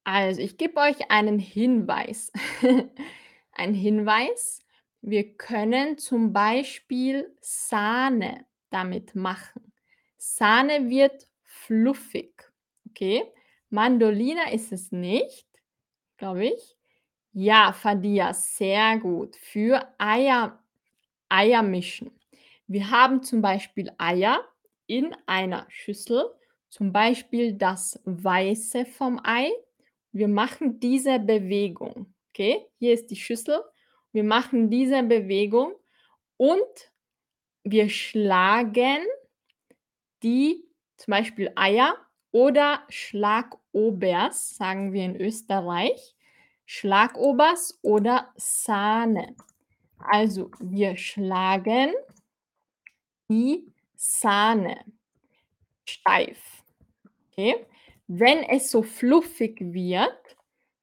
Also, 0.07 0.41
ich 0.41 0.57
gebe 0.57 0.79
euch 0.79 1.11
einen 1.11 1.41
Hinweis. 1.41 2.31
Ein 3.51 3.75
Hinweis, 3.75 4.65
wir 5.01 5.37
können 5.37 5.99
zum 5.99 6.33
Beispiel 6.33 7.35
Sahne 7.41 8.47
damit 8.71 9.17
machen. 9.17 9.73
Sahne 10.17 10.89
wird 10.89 11.27
fluffig, 11.43 12.33
okay? 12.89 13.25
Mandolina 13.69 14.53
ist 14.53 14.71
es 14.71 14.93
nicht, 14.93 15.49
glaube 16.19 16.47
ich. 16.47 16.77
Ja, 17.33 17.73
Fadia, 17.73 18.33
sehr 18.33 18.99
gut. 18.99 19.35
Für 19.35 19.93
Eier, 19.99 20.63
Eier 21.29 21.65
mischen. 21.65 22.13
Wir 22.69 22.93
haben 22.93 23.25
zum 23.25 23.43
Beispiel 23.43 23.91
Eier 23.99 24.45
in 24.87 25.17
einer 25.27 25.67
Schüssel, 25.69 26.31
zum 26.69 26.93
Beispiel 26.93 27.55
das 27.55 28.01
Weiße 28.05 28.87
vom 28.87 29.21
Ei. 29.25 29.51
Wir 30.17 30.29
machen 30.29 30.81
diese 30.81 31.19
Bewegung. 31.19 32.15
Okay, 32.31 32.67
hier 32.79 32.95
ist 32.95 33.11
die 33.11 33.17
Schüssel. 33.17 33.61
Wir 34.13 34.25
machen 34.25 34.71
diese 34.71 35.03
Bewegung 35.03 35.75
und 36.39 36.91
wir 37.65 37.91
schlagen 37.91 39.05
die 40.23 40.65
zum 40.97 41.11
Beispiel 41.11 41.53
Eier 41.55 41.97
oder 42.33 42.83
Schlagobers, 42.89 44.57
sagen 44.57 44.95
wir 44.95 45.05
in 45.05 45.21
Österreich. 45.21 46.17
Schlagobers 46.65 47.79
oder 47.83 48.33
Sahne. 48.37 49.37
Also 49.99 50.51
wir 50.61 50.97
schlagen 50.97 51.93
die 53.29 53.71
Sahne 53.97 54.83
steif. 55.85 56.41
Okay? 57.31 57.67
Wenn 58.07 58.43
es 58.45 58.71
so 58.71 58.83
fluffig 58.83 59.59
wird, 59.61 60.37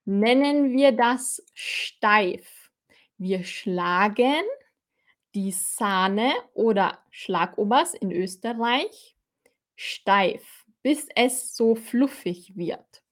nennen 0.06 0.74
wir 0.74 0.92
das 0.92 1.44
steif. 1.54 2.72
Wir 3.18 3.44
schlagen 3.44 4.44
die 5.34 5.52
Sahne 5.52 6.34
oder 6.54 7.00
Schlagobers 7.10 7.94
in 7.94 8.12
Österreich 8.12 9.16
steif, 9.76 10.66
bis 10.82 11.08
es 11.16 11.56
so 11.56 11.76
fluffig 11.76 12.56
wird. 12.56 13.04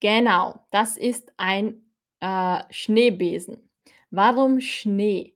Genau, 0.00 0.66
das 0.70 0.96
ist 0.96 1.32
ein 1.36 1.90
äh, 2.20 2.62
Schneebesen. 2.70 3.70
Warum 4.10 4.60
Schnee? 4.60 5.34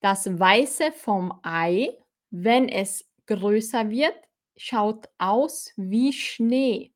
Das 0.00 0.38
Weiße 0.38 0.92
vom 0.92 1.38
Ei, 1.42 1.96
wenn 2.30 2.68
es 2.68 3.08
größer 3.26 3.90
wird, 3.90 4.16
schaut 4.56 5.08
aus 5.18 5.72
wie 5.76 6.12
Schnee. 6.12 6.93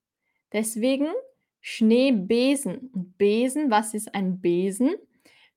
Deswegen 0.52 1.08
Schneebesen. 1.60 2.90
Und 2.92 3.18
Besen, 3.18 3.70
was 3.70 3.94
ist 3.94 4.14
ein 4.14 4.40
Besen? 4.40 4.94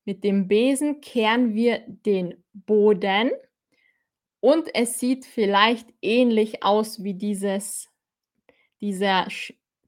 Mit 0.06 0.24
dem 0.24 0.48
Besen 0.48 1.00
kehren 1.02 1.54
wir 1.54 1.84
den 1.88 2.44
Boden 2.54 3.32
und 4.42 4.74
es 4.74 5.00
sieht 5.00 5.26
vielleicht 5.26 5.88
ähnlich 6.02 6.64
aus 6.64 7.04
wie 7.04 7.14
dieses, 7.14 7.90
dieser, 8.82 9.28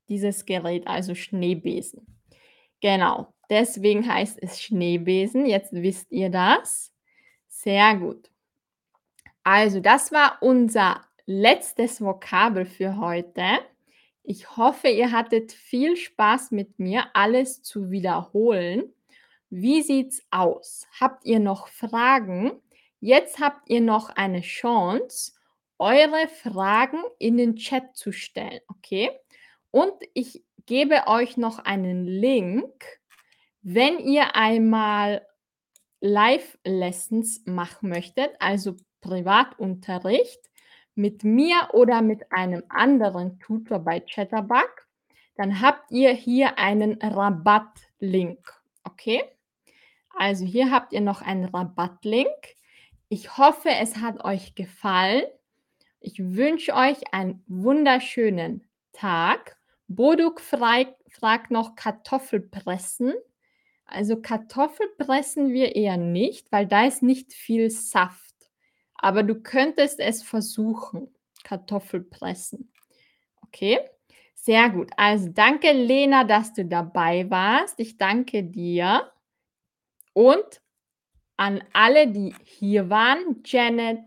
dieses 0.08 0.45
Gerät, 0.45 0.88
also 0.88 1.16
Schneebesen. 1.16 2.22
Genau, 2.80 3.34
deswegen 3.49 4.08
heißt 4.08 4.38
es 4.41 4.62
Schneebesen. 4.62 5.47
Jetzt 5.47 5.74
wisst 5.74 6.12
ihr 6.12 6.30
das. 6.30 6.93
Sehr 7.47 7.95
gut. 7.97 8.30
Also, 9.43 9.80
das 9.80 10.12
war 10.12 10.38
unser 10.41 11.01
letztes 11.26 11.99
Vokabel 11.99 12.66
für 12.66 12.97
heute. 12.97 13.43
Ich 14.24 14.56
hoffe, 14.56 14.88
ihr 14.88 15.12
hattet 15.12 15.52
viel 15.52 15.98
Spaß 15.98 16.52
mit 16.52 16.80
mir, 16.80 17.08
alles 17.14 17.62
zu 17.62 17.92
wiederholen. 17.92 18.94
Wie 19.50 19.82
sieht's 19.82 20.26
aus? 20.32 20.88
Habt 21.00 21.26
ihr 21.26 21.40
noch 21.40 21.68
Fragen? 21.68 22.62
Jetzt 23.02 23.40
habt 23.40 23.70
ihr 23.70 23.82
noch 23.82 24.10
eine 24.10 24.40
Chance, 24.40 25.34
eure 25.78 26.30
Fragen 26.30 27.04
in 27.20 27.36
den 27.36 27.58
Chat 27.58 27.98
zu 27.98 28.14
stellen, 28.14 28.62
okay? 28.70 29.12
Und 29.72 29.94
ich 30.14 30.42
gebe 30.66 31.08
euch 31.08 31.36
noch 31.36 31.60
einen 31.60 32.06
Link, 32.08 32.86
wenn 33.62 34.00
ihr 34.00 34.38
einmal 34.38 35.28
Live-Lessons 36.00 37.44
machen 37.46 37.90
möchtet, 37.90 38.32
also 38.40 38.78
Privatunterricht 39.02 40.50
mit 40.96 41.24
mir 41.24 41.70
oder 41.74 42.02
mit 42.02 42.32
einem 42.32 42.64
anderen 42.70 43.39
Tutor 43.39 43.80
bei 43.80 44.00
Chatterbug, 44.00 44.88
dann 45.36 45.62
habt 45.62 45.91
ihr 45.91 46.12
hier 46.12 46.58
einen 46.58 47.02
Rabattlink, 47.02 48.39
okay? 48.84 49.24
Also 50.16 50.46
hier 50.46 50.70
habt 50.72 50.94
ihr 50.94 51.02
noch 51.02 51.22
einen 51.22 51.46
Rabattlink. 51.46 52.30
Ich 53.10 53.38
hoffe, 53.38 53.70
es 53.70 53.98
hat 53.98 54.24
euch 54.24 54.54
gefallen. 54.54 55.24
Ich 56.00 56.20
wünsche 56.20 56.74
euch 56.74 57.14
einen 57.14 57.44
wunderschönen 57.48 58.68
Tag 58.91 59.58
Boduk 59.88 60.41
fragt 60.41 61.52
noch 61.52 61.76
Kartoffelpressen. 61.76 63.14
Also 63.86 64.22
Kartoffel 64.22 64.88
pressen 64.98 65.54
wir 65.54 65.76
eher 65.76 65.98
nicht, 65.98 66.52
weil 66.52 66.66
da 66.66 66.86
ist 66.86 67.04
nicht 67.04 67.34
viel 67.34 67.70
Saft. 67.70 68.33
Aber 69.04 69.24
du 69.24 69.36
könntest 69.36 69.99
es 69.99 70.24
versuchen, 70.24 71.14
Kartoffelpressen. 71.43 72.72
Okay, 73.41 73.82
sehr 74.34 74.70
gut. 74.70 74.91
Also 74.95 75.28
danke 75.28 75.74
Lena, 75.74 76.24
dass 76.24 76.54
du 76.54 76.64
dabei 76.64 77.30
warst. 77.30 77.82
Ich 77.82 77.97
danke 77.97 78.45
dir. 78.45 79.12
Und 80.14 80.62
an 81.36 81.62
alle, 81.74 82.08
die 82.08 82.34
hier 82.45 82.89
waren, 82.89 83.41
Janet, 83.43 83.99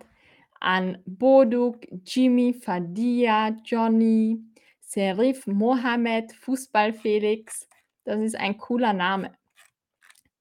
an 0.60 1.02
Boduk, 1.04 1.80
Jimmy, 2.06 2.54
Fadia, 2.54 3.54
Johnny, 3.66 4.40
Serif 4.80 5.46
Mohammed, 5.46 6.32
Fußball 6.32 6.94
Felix. 6.94 7.68
Das 8.04 8.22
ist 8.22 8.36
ein 8.36 8.56
cooler 8.56 8.94
Name. 8.94 9.34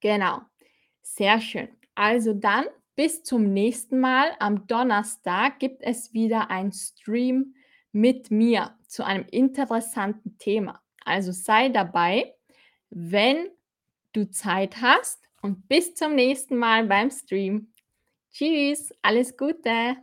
Genau. 0.00 0.40
Sehr 1.02 1.42
schön. 1.42 1.68
Also 1.94 2.32
dann 2.32 2.64
bis 2.96 3.22
zum 3.22 3.52
nächsten 3.52 4.00
Mal. 4.00 4.30
Am 4.40 4.66
Donnerstag 4.66 5.60
gibt 5.60 5.82
es 5.82 6.12
wieder 6.12 6.50
ein 6.50 6.72
Stream 6.72 7.54
mit 7.92 8.30
mir 8.30 8.74
zu 8.88 9.04
einem 9.04 9.26
interessanten 9.30 10.38
Thema. 10.38 10.82
Also 11.04 11.30
sei 11.30 11.68
dabei, 11.68 12.34
wenn 12.90 13.48
du 14.12 14.28
Zeit 14.30 14.80
hast 14.80 15.22
und 15.42 15.68
bis 15.68 15.94
zum 15.94 16.14
nächsten 16.14 16.56
Mal 16.56 16.86
beim 16.86 17.10
Stream. 17.10 17.72
Tschüss, 18.32 18.92
alles 19.02 19.36
Gute. 19.36 19.96